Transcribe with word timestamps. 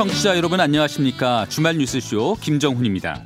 청취자 0.00 0.38
여러분 0.38 0.60
안녕하십니까. 0.60 1.44
주말 1.50 1.76
뉴스쇼 1.76 2.38
김정훈입니다. 2.40 3.22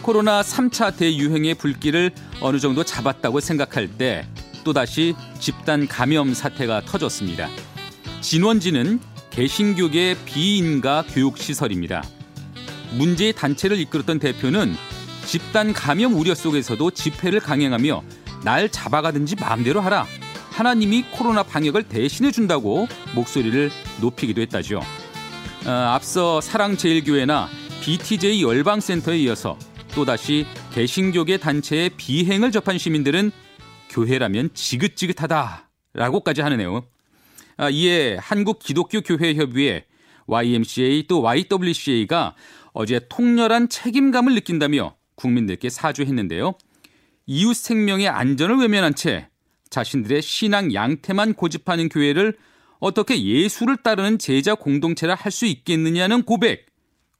코로나 0.00 0.42
3차 0.42 0.96
대유행의 0.96 1.54
불길을 1.54 2.12
어느 2.40 2.60
정도 2.60 2.84
잡았다고 2.84 3.40
생각할 3.40 3.88
때 3.98 4.24
또다시 4.62 5.16
집단 5.40 5.88
감염 5.88 6.34
사태가 6.34 6.82
터졌습니다. 6.82 7.48
진원지는 8.20 9.00
개신교계 9.30 10.18
비인가 10.24 11.02
교육시설입니다. 11.02 12.04
문제의 12.92 13.32
단체를 13.32 13.80
이끌었던 13.80 14.20
대표는 14.20 14.76
집단 15.26 15.72
감염 15.72 16.14
우려 16.14 16.36
속에서도 16.36 16.92
집회를 16.92 17.40
강행하며 17.40 18.04
날 18.44 18.68
잡아가든지 18.68 19.34
마음대로 19.34 19.80
하라. 19.80 20.06
하나님이 20.52 21.06
코로나 21.10 21.42
방역을 21.42 21.88
대신해 21.88 22.30
준다고 22.30 22.86
목소리를 23.16 23.72
높이기도 24.00 24.40
했다죠. 24.42 24.80
어, 25.68 25.70
앞서 25.70 26.40
사랑제일교회나 26.40 27.46
BTJ 27.82 28.42
열방센터에 28.42 29.18
이어서 29.18 29.58
또다시 29.94 30.46
개신교계 30.72 31.36
단체의 31.36 31.90
비행을 31.90 32.52
접한 32.52 32.78
시민들은 32.78 33.30
교회라면 33.90 34.54
지긋지긋하다라고까지 34.54 36.40
하네요. 36.40 36.86
아, 37.58 37.68
이에 37.68 38.16
한국 38.16 38.60
기독교 38.60 39.02
교회 39.02 39.34
협의회 39.34 39.84
YMCA 40.26 41.06
또 41.06 41.20
YWCA가 41.20 42.34
어제 42.72 43.00
통렬한 43.06 43.68
책임감을 43.68 44.34
느낀다며 44.36 44.96
국민들께 45.16 45.68
사죄했는데요. 45.68 46.54
이웃 47.26 47.54
생명의 47.54 48.08
안전을 48.08 48.56
외면한 48.56 48.94
채 48.94 49.28
자신들의 49.68 50.22
신앙 50.22 50.72
양태만 50.72 51.34
고집하는 51.34 51.90
교회를 51.90 52.38
어떻게 52.80 53.22
예수를 53.22 53.76
따르는 53.78 54.18
제자 54.18 54.54
공동체라 54.54 55.14
할 55.14 55.32
수 55.32 55.46
있겠느냐는 55.46 56.22
고백 56.22 56.66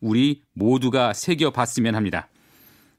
우리 0.01 0.43
모두가 0.55 1.13
새겨봤으면 1.13 1.95
합니다. 1.95 2.29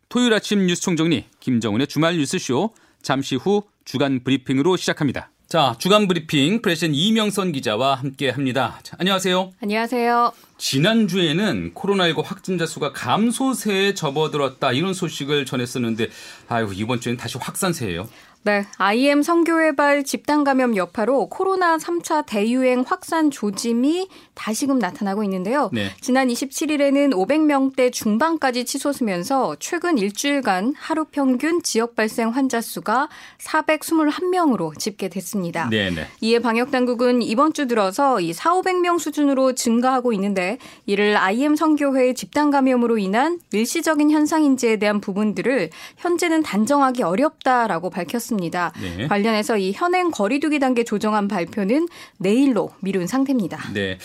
토요일 0.10 0.34
아침 0.34 0.66
뉴스 0.66 0.82
총정리 0.82 1.26
김정은의 1.40 1.88
주말 1.88 2.18
뉴스쇼 2.18 2.74
잠시 3.02 3.36
후 3.36 3.64
주간 3.86 4.24
브리핑으로 4.24 4.76
시작합니다. 4.78 5.32
자, 5.48 5.76
주간 5.80 6.08
브리핑 6.08 6.62
프레젠 6.62 6.94
이명선 6.94 7.54
기자와 7.54 7.96
함께 7.96 8.30
합니다. 8.30 8.80
자, 8.84 8.96
안녕하세요. 9.00 9.52
안녕하세요. 9.62 10.48
지난주에는 10.60 11.74
코로나19 11.74 12.24
확진자 12.24 12.68
수가 12.68 12.92
감소세에 12.92 13.96
접어들었다 13.96 14.72
이런 14.74 14.94
소식을 14.94 15.46
전했었는데 15.46 16.10
아유, 16.50 16.70
이번 16.76 17.00
주에는 17.00 17.18
다시 17.18 17.38
확산세예요. 17.40 18.08
네, 18.44 18.66
IM 18.78 19.22
성교회발 19.22 20.06
집단 20.06 20.46
감염 20.46 20.78
여파로 20.78 21.28
코로나 21.28 21.76
3차 21.78 22.26
대유행 22.26 22.86
확산 22.88 23.32
조짐이 23.32 24.08
다시금 24.34 24.80
나타나고 24.80 25.26
있는데요. 25.26 25.70
네. 25.74 25.92
지난 26.00 26.30
27일에는 26.30 27.12
500명대 27.14 27.92
중반까지 27.92 28.64
치솟으면서 28.64 29.58
최근 29.60 29.98
일주일간 29.98 30.74
하루 30.78 31.04
평균 31.04 31.62
지역 31.62 31.98
발생 31.98 32.30
환자 32.30 32.62
수가 32.62 33.10
421명으로 33.40 34.80
집계됐습니다. 34.80 35.68
네, 35.70 35.90
네. 35.90 36.08
이에 36.22 36.40
방역 36.40 36.72
당국은 36.72 37.22
이번 37.22 37.52
주 37.52 37.68
들어서 37.68 38.22
이 38.22 38.32
4, 38.32 38.54
500명 38.54 39.00
수준으로 39.00 39.54
증가하고 39.54 40.14
있는데 40.14 40.48
이를 40.86 41.17
IM 41.17 41.55
성교회의 41.55 42.16
집단 42.16 42.50
감염으로 42.52 42.97
인한 42.97 43.39
일시적인 43.52 44.11
현상인지에 44.11 44.78
대한 44.78 45.02
부분들을 45.02 45.69
현재는 45.97 46.44
단정하기 46.44 47.03
어렵다라고 47.03 47.89
밝혔습니다. 47.89 48.73
네. 48.81 49.08
관련해서 49.08 49.58
이 49.58 49.72
현행 49.73 50.11
거리두기 50.11 50.59
단계 50.59 50.84
조정안 50.84 51.28
발표는 51.28 51.88
내일로 52.18 52.72
미룬 52.79 53.07
상태입니다. 53.07 53.74
네. 53.74 53.97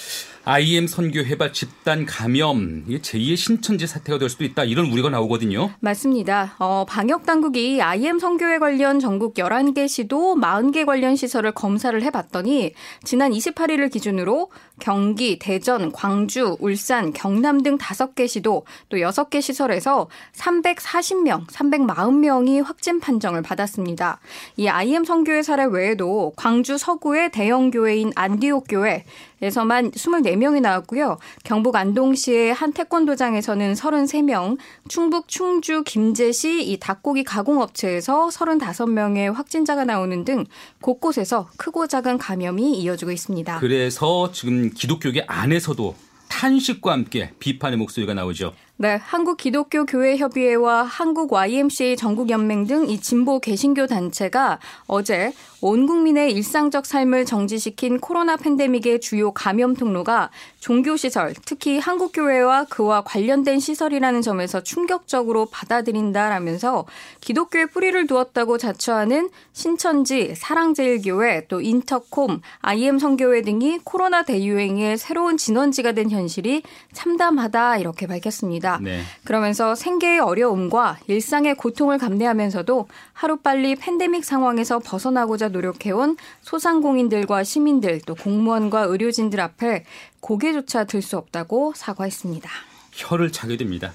IM 0.47 0.87
선교 0.87 1.21
해발 1.21 1.55
집단 1.55 2.05
감염 2.05 2.85
제2의 2.87 3.35
신천지 3.35 3.87
사태가 3.87 4.19
될 4.19 4.29
수도 4.29 4.45
있다 4.45 4.65
이런 4.65 4.93
우려가 4.93 5.09
나오거든요. 5.09 5.71
맞습니다. 5.81 6.55
어, 6.59 6.85
방역 6.87 7.25
당국이 7.25 7.81
IM 7.81 8.19
선교회 8.19 8.59
관련 8.59 9.01
전국 9.01 9.35
11개 9.37 9.89
시도 9.89 10.35
40개 10.35 10.85
관련 10.85 11.17
시설을 11.17 11.53
검사를 11.53 12.01
해봤더니 12.03 12.75
지난 13.05 13.33
28일을 13.33 13.91
기준으로 13.91 14.51
경기, 14.81 15.39
대전, 15.39 15.91
광주, 15.93 16.59
울산, 16.61 17.15
경남 17.15 17.63
등 17.63 17.79
5개 17.79 18.29
시도 18.29 18.67
또 18.91 18.99
6개 18.99 19.41
시설에서 19.41 20.11
340명, 20.35 21.47
340명이 21.47 22.63
확진 22.63 23.01
판정을 23.01 23.41
받았습니다. 23.41 24.21
이 24.59 24.69
IM 24.69 25.05
선교회 25.05 25.43
사례 25.43 25.65
외에도 25.65 26.35
광주 26.37 26.77
서구의 26.77 27.31
대형 27.31 27.71
교회인 27.71 28.13
안디옥 28.15 28.67
교회 28.69 29.05
에서만 29.45 29.91
24 29.95 30.21
명이 30.37 30.61
나왔고요. 30.61 31.19
경북 31.45 31.77
안동시의 31.77 32.53
한 32.53 32.73
태권도장에서는 32.73 33.75
33명, 33.75 34.59
충북 34.89 35.29
충주 35.29 35.83
김제시 35.85 36.65
이 36.65 36.79
닭고기 36.79 37.25
가공업체에서 37.25 38.29
35명의 38.29 39.33
확진자가 39.33 39.85
나오는 39.85 40.25
등 40.25 40.45
곳곳에서 40.81 41.49
크고 41.57 41.87
작은 41.87 42.19
감염이 42.19 42.79
이어지고 42.79 43.11
있습니다. 43.11 43.61
그래서 43.61 44.31
지금 44.33 44.71
기독교계 44.71 45.25
안에서도 45.27 45.95
탄식과 46.29 46.93
함께 46.93 47.33
비판의 47.39 47.79
목소리가 47.79 48.15
나오죠. 48.15 48.53
네, 48.77 48.99
한국 49.01 49.37
기독교 49.37 49.85
교회 49.87 50.17
협의회와 50.17 50.83
한국 50.83 51.33
YMCA 51.33 51.97
전국 51.97 52.29
연맹 52.29 52.67
등 52.67 52.89
이 52.89 53.01
진보 53.01 53.39
개신교 53.39 53.87
단체가 53.87 54.59
어제 54.89 55.33
온 55.61 55.87
국민의 55.87 56.33
일상적 56.33 56.85
삶을 56.85 57.25
정지시킨 57.25 58.01
코로나 58.01 58.37
팬데믹의 58.37 59.01
주요 59.01 59.33
감염 59.33 59.75
통로가 59.75 60.31
종교 60.61 60.97
시설, 60.97 61.35
특히 61.47 61.79
한국 61.79 62.13
교회와 62.13 62.65
그와 62.65 63.03
관련된 63.03 63.61
시설이라는 63.61 64.21
점에서 64.23 64.63
충격적으로 64.63 65.47
받아들인다라면서 65.47 66.85
기독교에 67.21 67.67
뿌리를 67.67 68.07
두었다고 68.07 68.59
자처하는 68.59 69.31
신천지, 69.53 70.35
사랑제일교회, 70.35 71.47
또 71.49 71.61
인터콤, 71.61 72.41
IM 72.61 72.99
성교회 72.99 73.43
등이 73.43 73.81
코로나 73.85 74.23
대유행의 74.23 74.99
새로운 74.99 75.37
진원지가 75.39 75.93
된 75.93 76.11
현실이 76.11 76.63
참담하다 76.93 77.79
이렇게 77.79 78.07
밝혔습니다. 78.07 78.64
있습니다. 78.65 78.79
네. 78.83 79.03
그러면서 79.25 79.75
생계의 79.75 80.21
어려움과 80.21 80.99
일상의 81.07 81.55
고통을 81.55 81.99
감내하면서도 81.99 82.89
하루빨리 83.13 83.77
팬데믹 83.77 84.25
상황에서 84.25 84.79
벗어나고자 84.79 85.49
노력해온 85.49 86.17
소상공인들과 86.43 87.45
시민들 87.45 88.01
또 88.07 88.15
공무원과 88.15 88.83
의료진들 88.83 89.41
앞에 89.41 89.85
고개조차 90.21 90.85
들 90.85 91.05
수 91.05 91.19
없다고 91.19 91.75
사과했습니다. 91.77 92.49
혀를 92.93 93.31
차게 93.31 93.59
됩니다. 93.59 93.93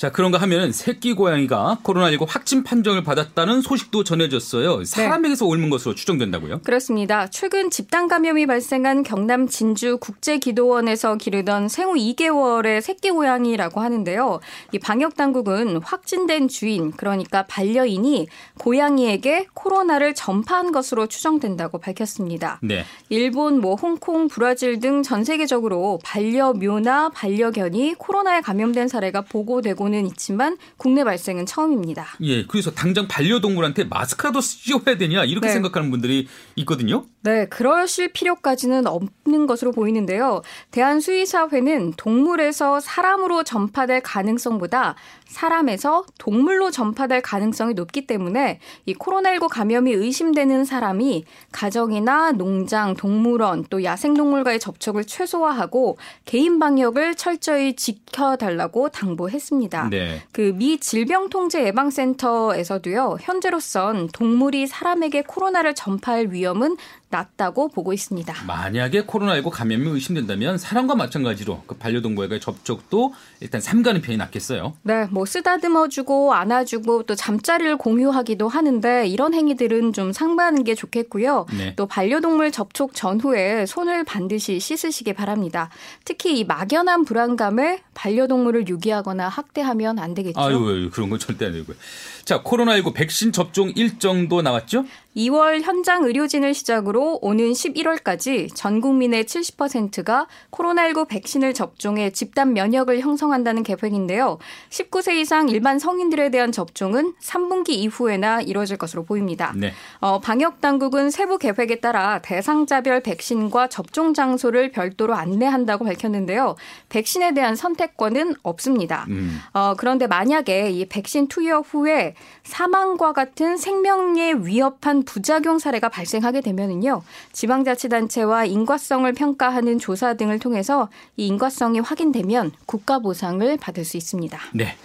자, 0.00 0.10
그런가 0.10 0.38
하면은 0.38 0.72
새끼 0.72 1.12
고양이가 1.12 1.80
코로나19 1.82 2.24
확진 2.26 2.64
판정을 2.64 3.04
받았다는 3.04 3.60
소식도 3.60 4.02
전해졌어요. 4.02 4.78
네. 4.78 4.84
사람에게서 4.86 5.44
네. 5.44 5.50
옮은 5.50 5.68
것으로 5.68 5.94
추정된다고요? 5.94 6.60
그렇습니다. 6.60 7.28
최근 7.28 7.68
집단 7.68 8.08
감염이 8.08 8.46
발생한 8.46 9.02
경남 9.02 9.46
진주 9.46 9.98
국제기도원에서 9.98 11.16
기르던 11.16 11.68
생후 11.68 11.96
2개월의 11.96 12.80
새끼 12.80 13.10
고양이라고 13.10 13.82
하는데요. 13.82 14.40
이 14.72 14.78
방역 14.78 15.16
당국은 15.16 15.82
확진된 15.82 16.48
주인, 16.48 16.92
그러니까 16.92 17.42
반려인이 17.42 18.26
고양이에게 18.56 19.48
코로나를 19.52 20.14
전파한 20.14 20.72
것으로 20.72 21.08
추정된다고 21.08 21.76
밝혔습니다. 21.76 22.58
네. 22.62 22.86
일본, 23.10 23.60
뭐 23.60 23.74
홍콩, 23.74 24.28
브라질 24.28 24.80
등 24.80 25.02
전 25.02 25.24
세계적으로 25.24 25.98
반려묘나 26.04 27.10
반려견이 27.10 27.96
코로나에 27.98 28.40
감염된 28.40 28.88
사례가 28.88 29.22
보고되고 29.22 29.89
경우는 29.90 30.06
있지만 30.06 30.56
국내 30.76 31.04
발생은 31.04 31.46
처음입니다. 31.46 32.06
예, 32.22 32.46
그래서 32.46 32.70
당장 32.70 33.08
반려동물한테 33.08 33.84
마스크라도 33.84 34.40
씌워야 34.40 34.96
되냐 34.96 35.24
이렇게 35.24 35.48
네. 35.48 35.52
생각하는 35.52 35.90
분들이 35.90 36.28
있거든요. 36.56 37.04
네, 37.22 37.46
그러실 37.46 38.12
필요까지는 38.12 38.86
없는 38.86 39.46
것으로 39.46 39.72
보이는데요. 39.72 40.42
대한수의사회는 40.70 41.94
동물에서 41.96 42.80
사람으로 42.80 43.42
전파될 43.42 44.02
가능성보다 44.02 44.94
사람에서 45.30 46.04
동물로 46.18 46.72
전파될 46.72 47.22
가능성이 47.22 47.74
높기 47.74 48.04
때문에 48.06 48.58
이 48.84 48.94
코로나19 48.94 49.48
감염이 49.48 49.92
의심되는 49.92 50.64
사람이 50.64 51.24
가정이나 51.52 52.32
농장, 52.32 52.94
동물원 52.94 53.66
또 53.70 53.84
야생동물과의 53.84 54.58
접촉을 54.58 55.04
최소화하고 55.04 55.98
개인 56.24 56.58
방역을 56.58 57.14
철저히 57.14 57.76
지켜달라고 57.76 58.88
당부했습니다. 58.88 59.90
네. 59.90 60.22
그미 60.32 60.78
질병통제예방센터에서도요, 60.78 63.18
현재로선 63.20 64.08
동물이 64.08 64.66
사람에게 64.66 65.22
코로나를 65.22 65.74
전파할 65.74 66.32
위험은 66.32 66.76
낮다고 67.10 67.68
보고 67.68 67.92
있습니다. 67.92 68.34
만약에 68.46 69.02
코로나19 69.04 69.50
감염이 69.50 69.88
의심된다면 69.88 70.58
사람과 70.58 70.94
마찬가지로 70.94 71.62
그 71.66 71.74
반려동물과의 71.76 72.40
접촉도 72.40 73.12
일단 73.40 73.60
삼가는 73.60 74.00
편이 74.00 74.16
낫겠어요. 74.16 74.74
네, 74.82 75.06
뭐 75.10 75.26
쓰다듬어주고 75.26 76.34
안아주고 76.34 77.02
또 77.04 77.14
잠자리를 77.14 77.76
공유하기도 77.76 78.48
하는데 78.48 79.06
이런 79.06 79.34
행위들은 79.34 79.92
좀 79.92 80.12
상반하는 80.12 80.64
게 80.64 80.74
좋겠고요. 80.74 81.46
네. 81.56 81.74
또 81.76 81.86
반려동물 81.86 82.52
접촉 82.52 82.94
전후에 82.94 83.66
손을 83.66 84.04
반드시 84.04 84.60
씻으시기 84.60 85.12
바랍니다. 85.12 85.68
특히 86.04 86.38
이 86.38 86.44
막연한 86.44 87.04
불안감에 87.04 87.82
반려동물을 88.00 88.66
유기하거나 88.66 89.28
학대하면 89.28 89.98
안 89.98 90.14
되겠죠. 90.14 90.40
아유, 90.40 90.88
그런 90.90 91.10
건 91.10 91.18
절대 91.18 91.44
안 91.44 91.52
되고요. 91.52 91.76
자, 92.24 92.42
코로나19 92.42 92.94
백신 92.94 93.32
접종 93.32 93.70
일정도 93.74 94.40
나왔죠? 94.40 94.86
2월 95.16 95.60
현장 95.62 96.04
의료진을 96.04 96.54
시작으로 96.54 97.18
오는 97.20 97.50
11월까지 97.50 98.54
전 98.54 98.80
국민의 98.80 99.24
70%가 99.24 100.28
코로나19 100.52 101.08
백신을 101.08 101.52
접종해 101.52 102.10
집단 102.10 102.52
면역을 102.52 103.00
형성한다는 103.00 103.64
계획인데요. 103.64 104.38
19세 104.70 105.16
이상 105.16 105.48
일반 105.48 105.78
성인들에 105.78 106.30
대한 106.30 106.52
접종은 106.52 107.14
3분기 107.20 107.70
이후에나 107.70 108.40
이뤄질 108.40 108.76
것으로 108.76 109.04
보입니다. 109.04 109.52
네. 109.56 109.72
어, 109.98 110.20
방역 110.20 110.60
당국은 110.60 111.10
세부 111.10 111.38
계획에 111.38 111.80
따라 111.80 112.20
대상자별 112.22 113.02
백신과 113.02 113.68
접종 113.68 114.14
장소를 114.14 114.70
별도로 114.70 115.14
안내한다고 115.14 115.84
밝혔는데요. 115.84 116.54
백신에 116.88 117.34
대한 117.34 117.56
선택 117.56 117.89
권은 117.96 118.34
없습니다. 118.42 119.06
음. 119.08 119.38
어, 119.52 119.74
그런데 119.76 120.06
만약에 120.06 120.70
이 120.70 120.86
백신 120.86 121.28
투여 121.28 121.60
후에 121.60 122.14
사망과 122.44 123.12
같은 123.12 123.56
생명에 123.56 124.32
위협한 124.32 125.02
부작용 125.04 125.58
사례가 125.58 125.88
발생하게 125.88 126.40
되면은요. 126.40 127.02
지방자치단체와 127.32 128.46
인과성을 128.46 129.12
평가하는 129.12 129.78
조사 129.78 130.14
등을 130.14 130.38
통해서 130.38 130.88
이 131.16 131.26
인과성이 131.26 131.80
확인되면 131.80 132.52
국가 132.66 132.98
보상을 132.98 133.56
받을 133.58 133.84
수 133.84 133.96
있습니다. 133.96 134.38
네. 134.54 134.76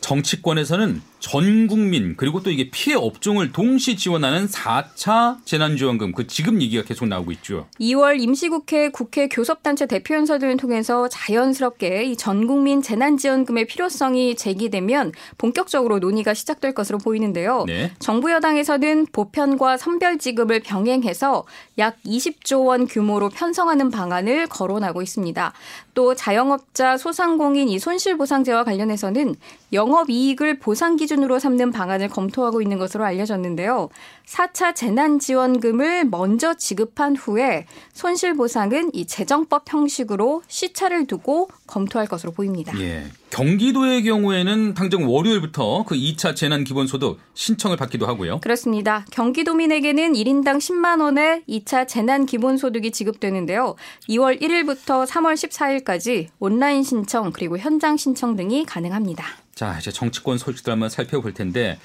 정치권에서는 0.00 1.02
전 1.24 1.66
국민 1.68 2.16
그리고 2.18 2.42
또 2.42 2.50
이게 2.50 2.68
피해 2.70 2.94
업종을 2.94 3.50
동시 3.50 3.96
지원하는 3.96 4.46
4차 4.46 5.38
재난지원금 5.46 6.12
그 6.12 6.26
지급 6.26 6.60
얘기가 6.60 6.82
계속 6.84 7.08
나오고 7.08 7.32
있죠. 7.32 7.66
2월 7.80 8.20
임시국회 8.20 8.90
국회 8.90 9.26
교섭단체 9.28 9.86
대표연설 9.86 10.38
등을 10.38 10.58
통해서 10.58 11.08
자연스럽게 11.08 12.04
이 12.04 12.16
전 12.16 12.46
국민 12.46 12.82
재난지원금의 12.82 13.66
필요성이 13.66 14.36
제기되면 14.36 15.12
본격적으로 15.38 15.98
논의가 15.98 16.34
시작될 16.34 16.74
것으로 16.74 16.98
보이는데요. 16.98 17.64
네. 17.66 17.92
정부 17.98 18.30
여당에서는 18.30 19.06
보편과 19.10 19.78
선별 19.78 20.18
지급을 20.18 20.60
병행해서 20.60 21.44
약 21.78 21.96
20조 22.04 22.66
원 22.66 22.86
규모로 22.86 23.30
편성하는 23.30 23.90
방안을 23.90 24.46
거론하고 24.48 25.00
있습니다. 25.00 25.54
또 25.94 26.14
자영업자 26.14 26.98
소상공인 26.98 27.68
이 27.68 27.78
손실보상제와 27.78 28.64
관련해서는 28.64 29.36
영업이익을 29.72 30.58
보상 30.58 30.96
기준 30.96 31.13
으로 31.22 31.38
삼는 31.38 31.70
방안을 31.70 32.08
검토하고 32.08 32.60
있는 32.62 32.78
것으로 32.78 33.04
알려졌는데요. 33.04 33.88
4차 34.26 34.74
재난지원금을 34.74 36.06
먼저 36.06 36.54
지급한 36.54 37.16
후에 37.16 37.66
손실보상은 37.92 38.90
이 38.92 39.06
재정법 39.06 39.64
형식으로 39.72 40.42
시차를 40.48 41.06
두고 41.06 41.48
검토할 41.66 42.06
것으로 42.08 42.32
보입니다. 42.32 42.72
예. 42.80 43.04
경기도의 43.30 44.04
경우에는 44.04 44.74
당장 44.74 45.10
월요일부터 45.10 45.84
그 45.84 45.96
2차 45.96 46.36
재난기본소득 46.36 47.18
신청을 47.34 47.76
받기도 47.76 48.06
하고요. 48.06 48.38
그렇습니다. 48.40 49.04
경기도민에게는 49.10 50.12
1인당 50.12 50.58
10만 50.58 51.00
원의 51.00 51.42
2차 51.48 51.88
재난기본소득이 51.88 52.92
지급되는데요. 52.92 53.74
2월 54.08 54.40
1일부터 54.40 55.04
3월 55.06 55.34
14일까지 55.34 56.28
온라인 56.38 56.84
신청 56.84 57.32
그리고 57.32 57.58
현장 57.58 57.96
신청 57.96 58.36
등이 58.36 58.66
가능합니다. 58.66 59.43
자, 59.54 59.78
이제 59.78 59.90
정치권 59.90 60.38
소식들 60.38 60.72
한번 60.72 60.88
살펴볼 60.88 61.34
텐데 61.34 61.78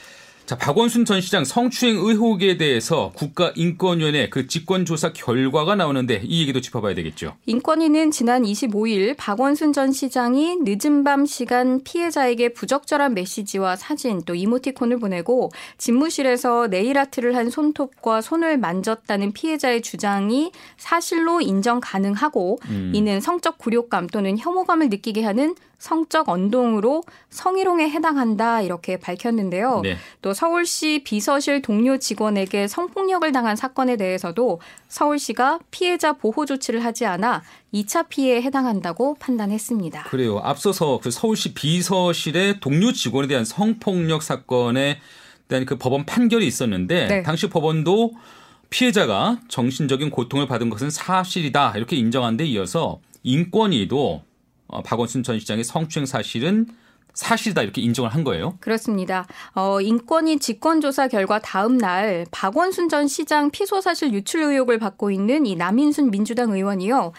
자, 0.50 0.58
박원순 0.58 1.06
전 1.06 1.22
시장 1.22 1.46
성추행 1.46 1.98
의혹에 1.98 2.58
대해서 2.58 3.12
국가인권위원회 3.16 4.30
그 4.30 4.48
직권조사 4.48 5.14
결과가 5.14 5.76
나오는데 5.76 6.24
이 6.26 6.42
얘기도 6.42 6.60
짚어봐야 6.60 6.96
되겠죠. 6.96 7.36
인권위는 7.46 8.10
지난 8.10 8.42
25일 8.42 9.14
박원순 9.16 9.74
전 9.74 9.92
시장이 9.92 10.58
늦은 10.64 11.04
밤 11.04 11.28
시간 11.28 11.84
피해자에게 11.84 12.54
부적절한 12.54 13.14
메시지와 13.14 13.76
사진 13.76 14.24
또 14.26 14.34
이모티콘을 14.34 14.98
보내고 14.98 15.52
집무실에서 15.78 16.66
네일아트를 16.66 17.36
한 17.36 17.52
손톱과 17.52 18.22
손을 18.22 18.58
만졌다는 18.58 19.34
피해자의 19.34 19.84
주장이 19.84 20.52
사실로 20.78 21.42
인정 21.42 21.80
가능하고 21.80 22.58
음. 22.70 22.92
이는 22.96 23.22
성적 23.22 23.60
굴욕감 23.60 24.08
또는 24.08 24.36
혐오감을 24.40 24.90
느끼게 24.90 25.24
하는 25.24 25.54
성적 25.80 26.28
언동으로 26.28 27.04
성희롱에 27.30 27.90
해당한다 27.90 28.62
이렇게 28.62 28.98
밝혔는데요. 28.98 29.80
네. 29.82 29.98
또 30.22 30.34
서울시 30.34 31.02
비서실 31.04 31.62
동료 31.62 31.98
직원에게 31.98 32.68
성폭력을 32.68 33.32
당한 33.32 33.56
사건에 33.56 33.96
대해서도 33.96 34.60
서울시가 34.90 35.60
피해자 35.72 36.14
보호 36.14 36.46
조치를 36.46 36.84
하지 36.84 37.06
않아 37.06 37.44
2차 37.74 38.10
피해에 38.10 38.42
해당한다고 38.42 39.16
판단했습니다. 39.20 40.04
그래요. 40.04 40.40
앞서서 40.40 41.00
그 41.02 41.10
서울시 41.12 41.54
비서실의 41.54 42.60
동료 42.60 42.92
직원에 42.92 43.28
대한 43.28 43.46
성폭력 43.46 44.22
사건에 44.22 45.00
대한 45.48 45.66
그 45.66 45.78
법원 45.78 46.06
판결이 46.06 46.46
있었는데 46.46 47.08
네. 47.08 47.24
당시 47.24 47.48
법원도 47.50 48.14
피해자가 48.70 49.40
정신적인 49.48 50.12
고통을 50.12 50.46
받은 50.46 50.70
것은 50.70 50.90
사실이다 50.90 51.74
이렇게 51.78 51.96
인정한 51.96 52.38
데 52.38 52.46
이어서 52.46 53.00
인권위도 53.24 54.24
어, 54.70 54.82
박원순 54.82 55.24
전 55.24 55.40
시장의 55.40 55.64
성추행 55.64 56.06
사실은 56.06 56.68
사실이다 57.14 57.64
이렇게 57.64 57.82
인정을 57.82 58.10
한 58.14 58.24
거예요. 58.24 58.56
그렇습니다. 58.60 59.28
어, 59.54 59.82
인권위 59.82 60.40
직권조사 60.40 61.10
결과 61.10 61.40
다음 61.40 61.78
날 61.78 62.26
박원순 62.32 62.88
전 62.88 63.08
시장 63.08 63.52
피소 63.52 63.82
사실 63.82 64.14
유출 64.14 64.42
의혹을 64.42 64.80
받고 64.80 65.12
있는 65.12 65.46
이 65.46 65.56
남인순 65.56 66.12
민주당 66.12 66.52
의원이요. 66.52 67.12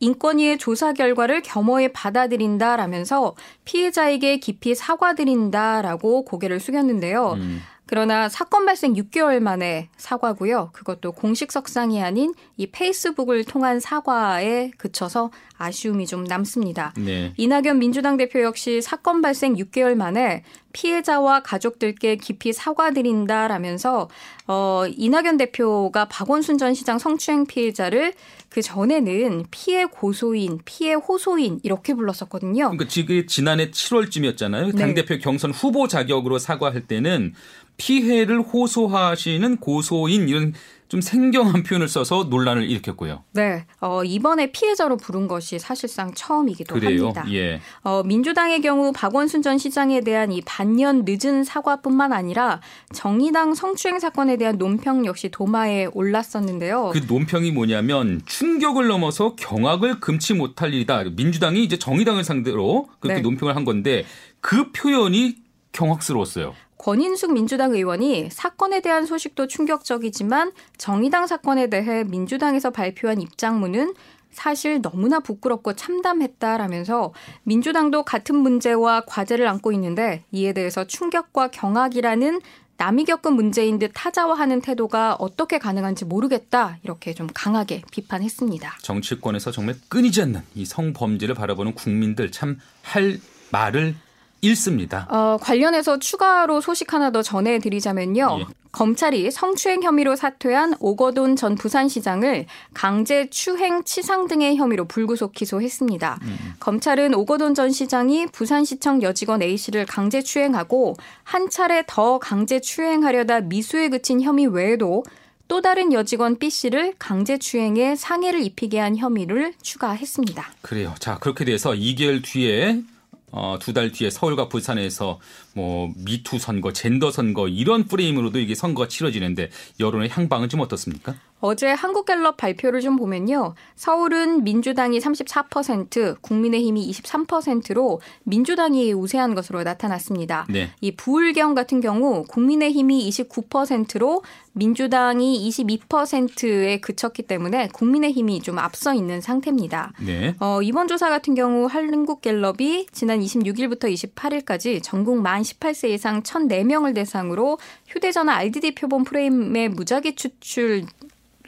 인권위의 0.00 0.58
조사 0.58 0.92
결과를 0.92 1.42
겸허히 1.42 1.92
받아들인다라면서 1.92 3.34
피해자에게 3.64 4.38
깊이 4.38 4.74
사과드린다라고 4.74 6.24
고개를 6.24 6.60
숙였는데요. 6.60 7.32
음. 7.32 7.60
그러나 7.88 8.28
사건 8.28 8.66
발생 8.66 8.92
6개월 8.92 9.40
만에 9.40 9.88
사과고요. 9.96 10.70
그것도 10.74 11.12
공식 11.12 11.50
석상이 11.50 12.02
아닌 12.02 12.34
이 12.58 12.66
페이스북을 12.66 13.44
통한 13.44 13.80
사과에 13.80 14.72
그쳐서 14.76 15.30
아쉬움이 15.58 16.06
좀 16.06 16.24
남습니다. 16.24 16.94
네. 16.96 17.32
이낙연 17.36 17.78
민주당 17.78 18.16
대표 18.16 18.42
역시 18.42 18.80
사건 18.80 19.20
발생 19.20 19.54
6개월 19.56 19.94
만에 19.94 20.44
피해자와 20.72 21.42
가족들께 21.42 22.16
깊이 22.16 22.52
사과드린다라면서 22.52 24.08
어 24.46 24.84
이낙연 24.88 25.36
대표가 25.36 26.06
박원순 26.06 26.56
전 26.58 26.74
시장 26.74 26.98
성추행 26.98 27.46
피해자를 27.46 28.14
그 28.48 28.62
전에는 28.62 29.46
피해 29.50 29.84
고소인, 29.84 30.60
피해 30.64 30.94
호소인 30.94 31.60
이렇게 31.62 31.94
불렀었거든요. 31.94 32.70
그러니까 32.70 32.86
지금 32.88 33.26
지난해 33.26 33.70
7월쯤이었잖아요. 33.70 34.78
당 34.78 34.94
대표 34.94 35.14
네. 35.14 35.18
경선 35.20 35.50
후보 35.50 35.88
자격으로 35.88 36.38
사과할 36.38 36.82
때는 36.86 37.34
피해를 37.76 38.40
호소하시는 38.40 39.56
고소인 39.58 40.28
이런 40.28 40.54
좀 40.88 41.02
생경한 41.02 41.62
표현을 41.62 41.86
써서 41.86 42.26
논란을 42.30 42.68
일으켰고요. 42.68 43.24
네, 43.32 43.66
어, 43.80 44.02
이번에 44.04 44.52
피해자로 44.52 44.96
부른 44.96 45.28
것이 45.28 45.58
사실상 45.58 46.12
처음이기도 46.14 46.74
그래요? 46.74 47.08
합니다. 47.08 47.24
예. 47.32 47.60
어, 47.82 48.02
민주당의 48.02 48.62
경우 48.62 48.92
박원순 48.92 49.42
전 49.42 49.58
시장에 49.58 50.00
대한 50.00 50.32
이 50.32 50.40
반년 50.40 51.04
늦은 51.06 51.44
사과뿐만 51.44 52.12
아니라 52.12 52.60
정의당 52.94 53.54
성추행 53.54 53.98
사건에 53.98 54.36
대한 54.38 54.56
논평 54.56 55.04
역시 55.04 55.28
도마에 55.28 55.88
올랐었는데요. 55.92 56.90
그 56.94 57.00
논평이 57.06 57.52
뭐냐면 57.52 58.22
충격을 58.24 58.86
넘어서 58.88 59.34
경악을 59.36 60.00
금치 60.00 60.32
못할 60.34 60.72
일이다. 60.72 61.04
민주당이 61.14 61.62
이제 61.62 61.78
정의당을 61.78 62.24
상대로 62.24 62.88
그렇게 63.00 63.20
네. 63.20 63.22
논평을 63.22 63.54
한 63.54 63.64
건데 63.64 64.04
그 64.40 64.72
표현이 64.72 65.36
경악스러웠어요. 65.72 66.54
권인숙 66.78 67.32
민주당 67.32 67.72
의원이 67.74 68.28
사건에 68.30 68.80
대한 68.80 69.06
소식도 69.06 69.46
충격적이지만 69.48 70.52
정의당 70.76 71.26
사건에 71.26 71.68
대해 71.68 72.04
민주당에서 72.04 72.70
발표한 72.70 73.20
입장문은 73.20 73.94
사실 74.30 74.80
너무나 74.80 75.20
부끄럽고 75.20 75.72
참담했다라면서 75.74 77.12
민주당도 77.42 78.04
같은 78.04 78.36
문제와 78.36 79.02
과제를 79.06 79.48
안고 79.48 79.72
있는데 79.72 80.22
이에 80.30 80.52
대해서 80.52 80.84
충격과 80.84 81.48
경악이라는 81.48 82.40
남이 82.76 83.06
겪은 83.06 83.32
문제인 83.32 83.80
듯 83.80 83.90
타자화하는 83.92 84.60
태도가 84.60 85.16
어떻게 85.18 85.58
가능한지 85.58 86.04
모르겠다 86.04 86.78
이렇게 86.84 87.12
좀 87.12 87.26
강하게 87.34 87.82
비판했습니다. 87.90 88.78
정치권에서 88.82 89.50
정말 89.50 89.74
끊이지 89.88 90.22
않는 90.22 90.42
이 90.54 90.64
성범죄를 90.64 91.34
바라보는 91.34 91.74
국민들 91.74 92.30
참 92.30 92.60
할 92.82 93.18
말을 93.50 93.94
읽습니다. 94.42 95.06
어, 95.10 95.36
관련해서 95.40 95.98
추가로 95.98 96.60
소식 96.60 96.92
하나 96.92 97.10
더 97.10 97.22
전해드리자면요. 97.22 98.38
예. 98.40 98.44
검찰이 98.70 99.30
성추행 99.30 99.82
혐의로 99.82 100.14
사퇴한 100.14 100.74
오거돈 100.78 101.36
전 101.36 101.54
부산시장을 101.54 102.46
강제 102.74 103.28
추행 103.30 103.82
치상 103.84 104.28
등의 104.28 104.56
혐의로 104.56 104.84
불구속 104.84 105.32
기소했습니다. 105.32 106.20
음. 106.22 106.36
검찰은 106.60 107.14
오거돈 107.14 107.54
전 107.54 107.72
시장이 107.72 108.26
부산시청 108.26 109.02
여직원 109.02 109.42
A씨를 109.42 109.86
강제 109.86 110.22
추행하고 110.22 110.96
한 111.24 111.50
차례 111.50 111.82
더 111.86 112.18
강제 112.18 112.60
추행하려다 112.60 113.40
미수에 113.40 113.88
그친 113.88 114.20
혐의 114.20 114.46
외에도 114.46 115.02
또 115.48 115.62
다른 115.62 115.92
여직원 115.94 116.38
B 116.38 116.50
씨를 116.50 116.92
강제추행에 116.98 117.96
상해를 117.96 118.42
입히게 118.42 118.78
한 118.78 118.96
혐의를 118.96 119.54
추가했습니다. 119.62 120.46
그래요. 120.60 120.94
자, 120.98 121.18
그렇게 121.18 121.46
돼서 121.46 121.72
2개월 121.72 122.22
뒤에 122.22 122.82
어, 123.30 123.58
두 123.60 123.72
달 123.72 123.92
뒤에 123.92 124.10
서울과 124.10 124.48
부산에서 124.48 125.20
뭐 125.54 125.92
미투 125.96 126.38
선거, 126.38 126.72
젠더 126.72 127.10
선거 127.10 127.48
이런 127.48 127.84
프레임으로도 127.84 128.38
이게 128.38 128.54
선거가 128.54 128.88
치러지는데 128.88 129.50
여론의 129.80 130.08
향방은 130.08 130.48
좀 130.48 130.60
어떻습니까? 130.60 131.14
어제 131.40 131.68
한국갤럽 131.68 132.36
발표를 132.36 132.80
좀 132.80 132.96
보면요. 132.96 133.54
서울은 133.76 134.44
민주당이 134.44 134.98
34%, 134.98 136.20
국민의힘이 136.20 136.90
23%로 136.90 138.00
민주당이 138.24 138.92
우세한 138.92 139.34
것으로 139.34 139.62
나타났습니다. 139.62 140.46
네. 140.48 140.70
이 140.80 140.94
부울경 140.94 141.54
같은 141.54 141.80
경우 141.80 142.24
국민의힘이 142.28 143.08
29%로 143.08 144.22
민주당이 144.58 145.48
22%에 145.48 146.80
그쳤기 146.80 147.22
때문에 147.22 147.68
국민의힘이 147.68 148.42
좀 148.42 148.58
앞서 148.58 148.92
있는 148.92 149.20
상태입니다. 149.20 149.92
네. 150.04 150.34
어, 150.40 150.60
이번 150.62 150.88
조사 150.88 151.08
같은 151.08 151.34
경우 151.34 151.66
한국갤럽이 151.66 152.86
지난 152.90 153.20
26일부터 153.20 153.84
28일까지 153.84 154.80
전국 154.82 155.20
만 155.20 155.42
18세 155.42 155.90
이상 155.90 156.22
1,004명을 156.22 156.94
대상으로 156.94 157.58
휴대전화 157.86 158.34
RDD 158.34 158.74
표본 158.74 159.04
프레임의 159.04 159.68
무작위 159.70 160.16
추출 160.16 160.84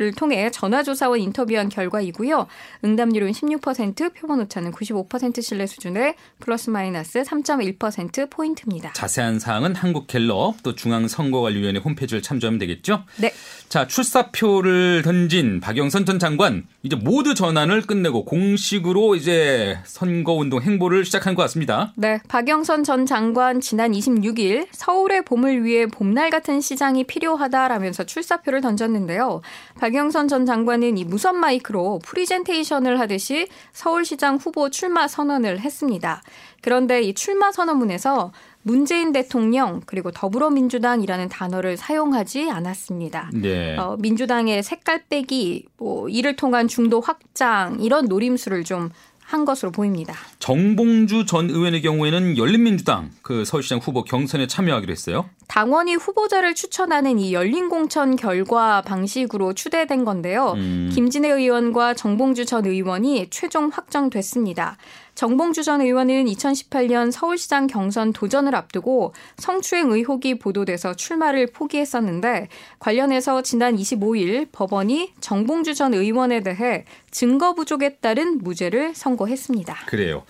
를 0.01 0.13
통해 0.13 0.51
전화조사원 0.51 1.21
인터뷰한 1.21 1.69
결과이고요. 1.69 2.47
응답률은 2.83 3.33
16%, 3.33 4.15
표본 4.15 4.41
오차는 4.41 4.73
95% 4.73 5.43
신뢰 5.43 5.67
수준의 5.67 6.15
플러스 6.39 6.71
마이너스 6.71 7.21
3.1% 7.21 8.31
포인트입니다. 8.31 8.95
자세한 8.95 9.39
사항은 9.39 9.75
한국갤럽 9.75 10.63
또 10.63 10.75
중앙선거관리위원회 10.75 11.81
홈페이지를 11.81 12.23
참조하면 12.23 12.59
되겠죠? 12.59 13.05
네. 13.19 13.31
자, 13.69 13.87
출사표를 13.87 15.03
던진 15.03 15.61
박영선 15.61 16.07
전 16.07 16.19
장관 16.19 16.67
이제 16.83 16.97
모두 16.97 17.35
전환을 17.35 17.83
끝내고 17.83 18.25
공식으로 18.25 19.17
이제 19.17 19.79
선거운동 19.85 20.63
행보를 20.63 21.05
시작한 21.05 21.35
것 21.35 21.43
같습니다. 21.43 21.93
네. 21.95 22.21
박영선 22.27 22.85
전 22.85 23.05
장관 23.05 23.61
지난 23.61 23.93
26일 23.93 24.67
서울의 24.73 25.27
봄을 25.27 25.63
위해 25.63 25.85
봄날 25.85 26.31
같은 26.31 26.63
시장이 26.63 27.05
필요하다라면서 27.05 28.05
출사표를 28.05 28.63
던졌는데요. 28.63 29.43
박 29.79 29.90
영선 29.95 30.29
전 30.29 30.47
장관은 30.47 30.99
이 30.99 31.05
무선 31.05 31.37
마이크로 31.39 32.01
프리젠테이션을 32.05 32.99
하듯이 33.01 33.49
서울시장 33.73 34.37
후보 34.37 34.71
출마 34.71 35.09
선언을 35.09 35.61
했습니다. 35.61 36.23
그런데 36.63 37.03
이 37.03 37.15
출마 37.15 37.53
선언문에서 37.53 38.33
문재인 38.63 39.13
대통령 39.13 39.81
그리고 39.87 40.11
더불어민주당이라는 40.11 41.29
단어를 41.31 41.77
사용하지 41.77 42.51
않았습니다. 42.51 43.31
네. 43.33 43.77
어, 43.79 43.97
민주당의 43.99 44.63
색깔 44.63 45.05
빼기, 45.09 45.67
뭐 45.79 46.09
이를 46.09 46.37
통한 46.37 46.69
중도 46.69 47.01
확장 47.01 47.79
이런 47.81 48.07
노림수를 48.07 48.65
좀 48.65 48.91
한 49.31 49.45
것으로 49.45 49.71
보입니다. 49.71 50.13
정봉주 50.41 51.25
전 51.25 51.51
의원의 51.51 51.83
경우에는 51.83 52.37
열린민주당 52.37 53.13
그 53.23 53.45
서울시장 53.45 53.79
후보 53.79 54.03
경선에 54.03 54.49
참여하기로 54.49 54.91
했어요. 54.91 55.31
당원이 55.47 55.95
후보자를 55.95 56.57
추천하는 56.57 57.21
이 57.21 57.33
열린 57.33 57.69
공천 57.69 58.17
결과 58.17 58.83
방식으로 58.83 59.53
추대된 59.53 60.05
건데요. 60.05 60.55
음. 60.57 60.91
김진애 60.93 61.29
의원과 61.29 61.95
정봉주 61.95 62.45
전 62.45 62.67
의원이 62.67 63.29
최종 63.31 63.69
확정됐습니다. 63.69 64.77
정봉주 65.15 65.63
전 65.63 65.81
의원은 65.81 66.25
2018년 66.27 67.13
서울시장 67.13 67.67
경선 67.67 68.13
도전을 68.13 68.55
앞두고 68.55 69.15
성추행 69.37 69.91
의혹이 69.91 70.39
보도돼서 70.39 70.95
출마를 70.95 71.49
포기했었는데 71.49 72.49
관련해서 72.79 73.43
지난 73.43 73.77
25일 73.77 74.49
법원이 74.53 75.13
정봉주 75.21 75.75
전 75.75 75.95
의원에 75.95 76.41
대해 76.41 76.85
증거 77.11 77.55
부족에 77.55 77.97
따른 77.97 78.39
무죄를 78.39 78.95
선고했습니다. 78.95 79.77
그래요. 79.87 80.25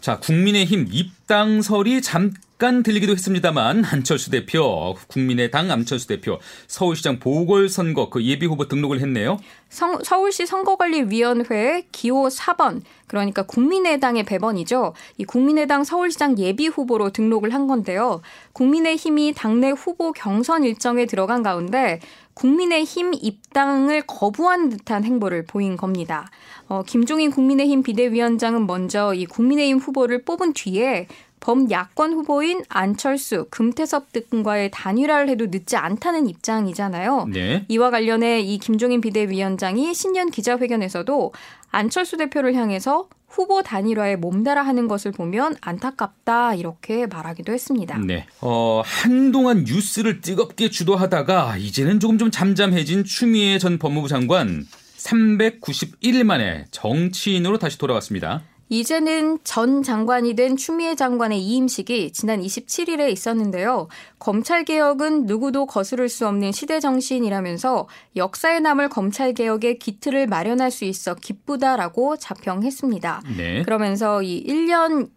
자, 0.00 0.18
국민의힘 0.20 0.88
입당설이 0.90 2.00
잠깐 2.02 2.45
들리기도 2.58 3.12
했습니다만 3.12 3.84
한철수 3.84 4.30
대표, 4.30 4.94
국민의당 5.08 5.70
안철수 5.70 6.06
대표 6.06 6.38
서울시장 6.68 7.18
보궐선거 7.18 8.08
그 8.08 8.24
예비 8.24 8.46
후보 8.46 8.66
등록을 8.66 9.00
했네요. 9.00 9.38
성, 9.68 10.02
서울시 10.02 10.46
선거관리위원회 10.46 11.86
기호 11.92 12.28
4번 12.28 12.80
그러니까 13.08 13.42
국민의당의 13.42 14.24
배번이죠. 14.24 14.94
이 15.18 15.24
국민의당 15.24 15.84
서울시장 15.84 16.38
예비 16.38 16.66
후보로 16.66 17.10
등록을 17.10 17.52
한 17.52 17.66
건데요. 17.66 18.22
국민의힘이 18.54 19.34
당내 19.34 19.70
후보 19.70 20.12
경선 20.12 20.64
일정에 20.64 21.04
들어간 21.04 21.42
가운데 21.42 22.00
국민의힘 22.32 23.12
입당을 23.14 24.02
거부한 24.06 24.70
듯한 24.70 25.04
행보를 25.04 25.44
보인 25.44 25.76
겁니다. 25.76 26.30
어, 26.68 26.82
김종인 26.86 27.30
국민의힘 27.30 27.82
비대위원장은 27.82 28.66
먼저 28.66 29.12
이 29.14 29.26
국민의힘 29.26 29.78
후보를 29.78 30.22
뽑은 30.24 30.54
뒤에 30.54 31.06
범야권 31.46 32.12
후보인 32.12 32.64
안철수, 32.68 33.46
금태섭 33.50 34.06
등과의 34.12 34.72
단일화를 34.72 35.28
해도 35.28 35.46
늦지 35.46 35.76
않다는 35.76 36.26
입장이잖아요. 36.28 37.28
네. 37.32 37.64
이와 37.68 37.92
관련해 37.92 38.40
이 38.40 38.58
김종인 38.58 39.00
비대위원장이 39.00 39.94
신년 39.94 40.32
기자회견에서도 40.32 41.32
안철수 41.70 42.16
대표를 42.16 42.54
향해서 42.54 43.08
후보 43.28 43.62
단일화에 43.62 44.16
몸달아 44.16 44.62
하는 44.62 44.88
것을 44.88 45.12
보면 45.12 45.54
안타깝다 45.60 46.56
이렇게 46.56 47.06
말하기도 47.06 47.52
했습니다. 47.52 47.96
네. 47.98 48.26
어, 48.40 48.82
한동안 48.84 49.62
뉴스를 49.62 50.22
뜨겁게 50.22 50.68
주도하다가 50.68 51.58
이제는 51.58 52.00
조금 52.00 52.18
좀 52.18 52.32
잠잠해진 52.32 53.04
추미애 53.04 53.60
전 53.60 53.78
법무부 53.78 54.08
장관 54.08 54.66
391일 54.96 56.24
만에 56.24 56.64
정치인으로 56.72 57.58
다시 57.58 57.78
돌아왔습니다. 57.78 58.42
이제는 58.68 59.38
전 59.44 59.82
장관이 59.82 60.34
된 60.34 60.56
추미애 60.56 60.94
장관의 60.94 61.40
이임식이 61.40 62.12
지난 62.12 62.40
27일에 62.40 63.10
있었는데요. 63.10 63.88
검찰개혁은 64.18 65.26
누구도 65.26 65.66
거스를 65.66 66.08
수 66.08 66.26
없는 66.26 66.52
시대 66.52 66.80
정신이라면서 66.80 67.88
역사에 68.16 68.60
남을 68.60 68.88
검찰개혁의 68.88 69.78
기틀을 69.78 70.26
마련할 70.26 70.70
수 70.70 70.84
있어 70.84 71.14
기쁘다라고 71.14 72.16
자평했습니다. 72.16 73.22
네. 73.36 73.62
그러면서 73.62 74.22
이 74.22 74.44
1년 74.44 75.10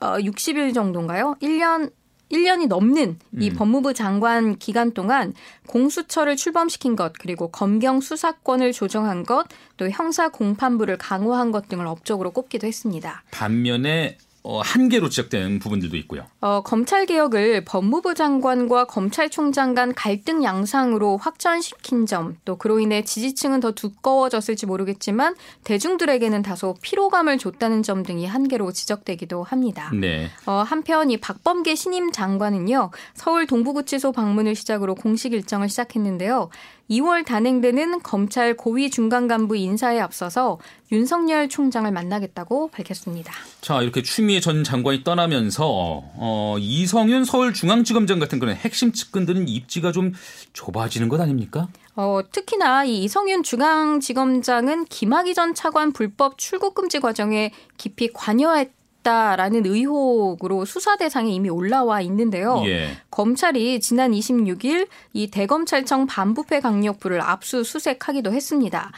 60일 0.00 0.70
어, 0.70 0.72
정도인가요? 0.72 1.36
1년 1.40 1.90
1년이 2.30 2.66
넘는 2.66 3.18
이 3.40 3.50
음. 3.50 3.54
법무부 3.56 3.94
장관 3.94 4.56
기간 4.58 4.92
동안 4.92 5.32
공수처를 5.66 6.36
출범시킨 6.36 6.96
것, 6.96 7.12
그리고 7.18 7.48
검경 7.48 8.00
수사권을 8.00 8.72
조정한 8.72 9.24
것, 9.24 9.46
또 9.76 9.88
형사 9.88 10.28
공판부를 10.28 10.98
강화한 10.98 11.52
것 11.52 11.68
등을 11.68 11.86
업적으로 11.86 12.32
꼽기도 12.32 12.66
했습니다. 12.66 13.22
반면에 13.30 14.18
어, 14.20 14.25
한계로 14.64 15.08
지적되는 15.08 15.58
부분들도 15.58 15.96
있고요. 15.98 16.22
어, 16.40 16.62
검찰 16.62 17.06
개혁을 17.06 17.64
법무부 17.64 18.14
장관과 18.14 18.86
검찰총장 18.86 19.74
간 19.74 19.94
갈등 19.94 20.42
양상으로 20.42 21.16
확전시킨 21.16 22.06
점, 22.06 22.36
또 22.44 22.56
그로 22.56 22.80
인해 22.80 23.02
지지층은 23.02 23.60
더 23.60 23.72
두꺼워졌을지 23.72 24.66
모르겠지만 24.66 25.34
대중들에게는 25.64 26.42
다소 26.42 26.74
피로감을 26.80 27.38
줬다는 27.38 27.82
점 27.82 28.02
등이 28.02 28.26
한계로 28.26 28.72
지적되기도 28.72 29.42
합니다. 29.42 29.90
네. 29.92 30.30
어, 30.46 30.64
한편 30.66 31.10
이 31.10 31.16
박범계 31.16 31.74
신임 31.74 32.12
장관은요 32.12 32.90
서울 33.14 33.46
동부구치소 33.46 34.12
방문을 34.12 34.54
시작으로 34.54 34.94
공식 34.94 35.32
일정을 35.32 35.68
시작했는데요. 35.68 36.50
2월 36.90 37.24
단행되는 37.24 38.02
검찰 38.02 38.56
고위 38.56 38.90
중간 38.90 39.26
간부 39.28 39.56
인사에 39.56 39.98
앞서서 40.00 40.58
윤석열 40.92 41.48
총장을 41.48 41.90
만나겠다고 41.90 42.68
밝혔습니다. 42.68 43.32
자, 43.60 43.82
이렇게 43.82 44.02
추미애 44.02 44.40
전 44.40 44.62
장관이 44.62 45.02
떠나면서 45.02 45.66
어, 45.66 46.56
이성윤 46.58 47.24
서울중앙지검장 47.24 48.18
같은 48.18 48.38
그런 48.38 48.54
핵심 48.54 48.92
측근들은 48.92 49.48
입지가 49.48 49.92
좀 49.92 50.12
좁아지는 50.52 51.08
것 51.08 51.20
아닙니까? 51.20 51.68
어, 51.96 52.20
특히나 52.30 52.84
이 52.84 53.04
이성윤 53.04 53.42
중앙지검장은 53.42 54.84
김학의 54.84 55.34
전 55.34 55.54
차관 55.54 55.92
불법 55.92 56.38
출국 56.38 56.74
금지 56.74 57.00
과정에 57.00 57.50
깊이 57.76 58.12
관여했 58.12 58.70
있다라는 59.06 59.64
의혹으로 59.64 60.64
수사 60.64 60.96
대상에 60.96 61.30
이미 61.30 61.48
올라와 61.48 62.00
있는데요. 62.02 62.62
예. 62.66 62.90
검찰이 63.10 63.80
지난 63.80 64.10
26일 64.10 64.88
이 65.12 65.30
대검찰청 65.30 66.06
반부패 66.06 66.60
강력부를 66.60 67.20
압수수색하기도 67.20 68.32
했습니다. 68.32 68.90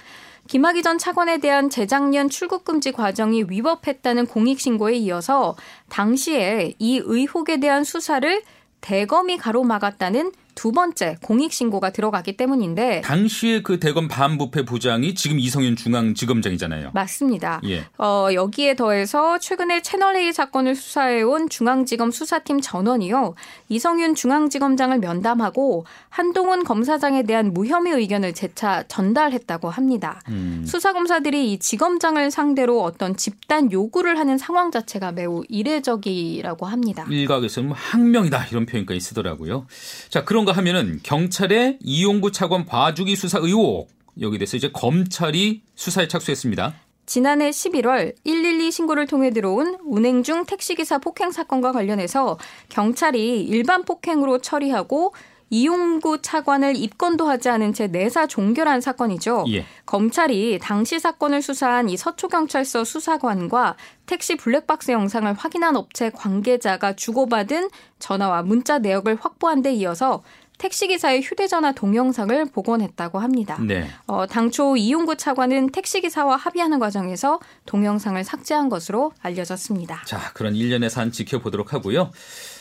김학의 0.48 0.82
전 0.82 0.96
차관에 0.96 1.38
대한 1.38 1.68
재작년 1.68 2.30
출국 2.30 2.64
금지 2.64 2.90
과정이 2.90 3.44
위법했다는 3.48 4.26
공익 4.26 4.58
신고에 4.58 4.94
이어서 4.94 5.54
당시에 5.90 6.74
이 6.78 7.02
의혹에 7.04 7.60
대한 7.60 7.84
수사를 7.84 8.42
대검이 8.80 9.36
가로막았다는 9.36 10.32
두 10.58 10.72
번째 10.72 11.14
공익 11.22 11.52
신고가 11.52 11.90
들어가기 11.90 12.36
때문인데 12.36 13.02
당시에 13.02 13.62
그 13.62 13.78
대검 13.78 14.08
반부패 14.08 14.64
부장이 14.64 15.14
지금 15.14 15.38
이성윤 15.38 15.76
중앙지검장이잖아요. 15.76 16.90
맞습니다. 16.94 17.60
예. 17.66 17.84
어, 17.96 18.26
여기에 18.32 18.74
더해서 18.74 19.38
최근에 19.38 19.82
채널 19.82 20.16
A 20.16 20.32
사건을 20.32 20.74
수사해온 20.74 21.48
중앙지검 21.48 22.10
수사팀 22.10 22.60
전원이요 22.60 23.36
이성윤 23.68 24.16
중앙지검장을 24.16 24.98
면담하고 24.98 25.86
한동훈 26.08 26.64
검사장에 26.64 27.22
대한 27.22 27.54
무혐의 27.54 27.92
의견을 27.92 28.34
재차 28.34 28.82
전달했다고 28.88 29.70
합니다. 29.70 30.20
음. 30.26 30.64
수사 30.66 30.92
검사들이 30.92 31.52
이 31.52 31.60
지검장을 31.60 32.32
상대로 32.32 32.82
어떤 32.82 33.16
집단 33.16 33.70
요구를 33.70 34.18
하는 34.18 34.38
상황 34.38 34.72
자체가 34.72 35.12
매우 35.12 35.44
이례적이라고 35.48 36.66
합니다. 36.66 37.06
일각에서는 37.08 37.68
뭐 37.68 37.78
항명이다 37.78 38.46
이런 38.46 38.66
표현까지 38.66 38.98
쓰더라고요. 38.98 39.68
자 40.08 40.24
그런 40.24 40.47
그런가 40.48 40.52
하면은 40.52 41.00
경찰의 41.02 41.78
이용구 41.82 42.32
차관 42.32 42.64
봐주기 42.64 43.16
수사 43.16 43.38
의혹 43.38 43.88
여기 44.20 44.38
대해서 44.38 44.56
이제 44.56 44.70
검찰이 44.72 45.62
수사에 45.74 46.08
착수했습니다. 46.08 46.74
지난해 47.04 47.50
11월 47.50 48.14
112 48.24 48.70
신고를 48.70 49.06
통해 49.06 49.30
들어온 49.30 49.76
운행 49.84 50.22
중 50.22 50.46
택시기사 50.46 50.98
폭행 50.98 51.30
사건과 51.30 51.72
관련해서 51.72 52.38
경찰이 52.70 53.42
일반 53.44 53.84
폭행으로 53.84 54.38
처리하고 54.38 55.14
이용구 55.50 56.22
차관을 56.22 56.76
입건도 56.76 57.26
하지 57.28 57.48
않은 57.48 57.72
채 57.72 57.86
내사 57.86 58.26
종결한 58.26 58.80
사건이죠. 58.80 59.44
예. 59.48 59.64
검찰이 59.86 60.58
당시 60.60 60.98
사건을 60.98 61.42
수사한 61.42 61.88
이 61.88 61.96
서초경찰서 61.96 62.84
수사관과 62.84 63.76
택시 64.06 64.36
블랙박스 64.36 64.90
영상을 64.90 65.32
확인한 65.32 65.76
업체 65.76 66.10
관계자가 66.10 66.94
주고받은 66.96 67.70
전화와 67.98 68.42
문자 68.42 68.78
내역을 68.78 69.18
확보한 69.20 69.62
데 69.62 69.72
이어서 69.72 70.22
택시기사의 70.58 71.22
휴대전화 71.22 71.72
동영상을 71.72 72.46
복원했다고 72.46 73.18
합니다. 73.18 73.58
네. 73.60 73.88
어, 74.06 74.26
당초 74.26 74.76
이용구 74.76 75.16
차관은 75.16 75.70
택시기사와 75.70 76.36
합의하는 76.36 76.78
과정에서 76.78 77.38
동영상을 77.66 78.22
삭제한 78.22 78.68
것으로 78.68 79.12
알려졌습니다. 79.22 80.02
자, 80.04 80.32
그런 80.34 80.54
일련의 80.54 80.90
산 80.90 81.12
지켜보도록 81.12 81.72
하고요. 81.72 82.10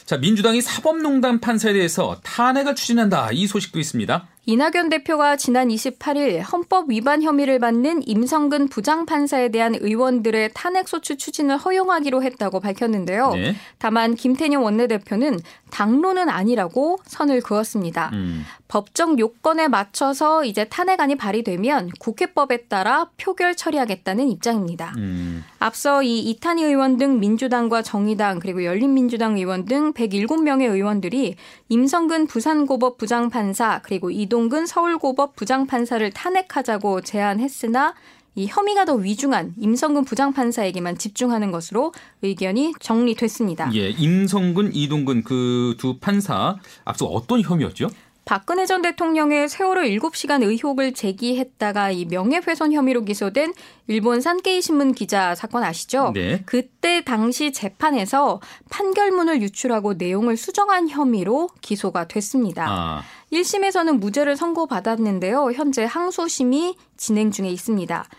자, 0.06 0.18
민주당이 0.18 0.62
사법농단 0.62 1.42
판사에 1.42 1.74
대해서 1.74 2.18
탄핵을 2.24 2.76
추진한다. 2.76 3.30
이 3.34 3.46
소식도 3.48 3.80
있습니다. 3.80 4.28
이낙연 4.50 4.88
대표가 4.88 5.36
지난 5.36 5.68
28일 5.68 6.42
헌법 6.54 6.90
위반 6.90 7.22
혐의를 7.22 7.60
받는 7.60 8.08
임성근 8.08 8.70
부장판사에 8.70 9.50
대한 9.50 9.76
의원들의 9.76 10.52
탄핵소추 10.54 11.18
추진을 11.18 11.58
허용하기로 11.58 12.24
했다고 12.24 12.62
밝혔는데요. 12.62 13.34
네. 13.34 13.56
다만 13.78 14.16
김태년 14.16 14.64
원내대표는 14.64 15.42
당론은 15.70 16.30
아니라고 16.30 17.00
선을 17.06 17.42
그었습니다. 17.42 18.12
음. 18.14 18.46
법적 18.70 19.20
요건에 19.20 19.68
맞춰서 19.68 20.46
이제 20.46 20.66
탄핵안이 20.66 21.16
발의되면 21.16 21.92
국회법에 22.00 22.68
따라 22.68 23.10
표결 23.18 23.56
처리하겠다는 23.56 24.30
입장입니다. 24.30 24.94
음. 24.98 25.44
앞서 25.60 26.04
이 26.04 26.20
이탄희 26.20 26.64
의원 26.64 26.98
등 26.98 27.20
민주당과 27.20 27.82
정의당 27.82 28.40
그리고 28.40 28.64
열린민주당 28.64 29.38
의원 29.38 29.66
등 29.66 29.92
107명의 29.92 30.70
의원들이 30.70 31.36
임성근 31.70 32.28
부산고법 32.28 32.98
부장판사 32.98 33.82
그리고 33.84 34.10
이동 34.10 34.37
이동근 34.38 34.68
서울고법 34.68 35.36
부장판사를 35.36 36.08
탄핵하자고 36.12 37.02
제안했으나 37.02 37.96
이 38.36 38.46
혐의가 38.46 38.86
더 38.86 38.94
위중한 38.94 39.56
임성근 39.58 40.06
부장판사에게만 40.06 41.00
집중하는 41.00 41.50
것으로 41.50 41.92
의견이 42.22 42.74
정리됐습니다. 42.80 43.72
예, 43.74 43.90
임성근, 43.90 44.76
이동근 44.76 45.24
그 45.24 45.74
두 45.80 45.98
판사 45.98 46.56
앞서 46.86 47.08
어떤 47.08 47.42
혐의였죠? 47.42 47.90
박근혜 48.28 48.66
전 48.66 48.82
대통령의 48.82 49.48
세월호 49.48 49.84
7시간 49.84 50.44
의혹을 50.44 50.94
제기했다가 50.94 51.92
이 51.92 52.04
명예훼손 52.04 52.74
혐의로 52.74 53.06
기소된 53.06 53.54
일본 53.88 54.20
산케이 54.20 54.62
신문 54.62 54.94
기자 54.94 55.34
사건 55.34 55.64
아시죠? 55.64 56.12
네. 56.14 56.44
그때 56.46 57.06
당시 57.06 57.54
재판에서 57.54 58.42
판결문을 58.70 59.42
유출하고 59.42 59.94
내용을 59.94 60.36
수정한 60.36 60.90
혐의로 60.90 61.48
기소가 61.62 62.10
됐습니다. 62.10 62.66
아. 62.68 63.04
1심에서는 63.32 63.98
무죄를 63.98 64.36
선고받았는데요. 64.36 65.54
현재 65.54 65.86
항소심이 65.86 66.76
진행 66.98 67.32
중에 67.32 67.48
있습니다. 67.48 68.10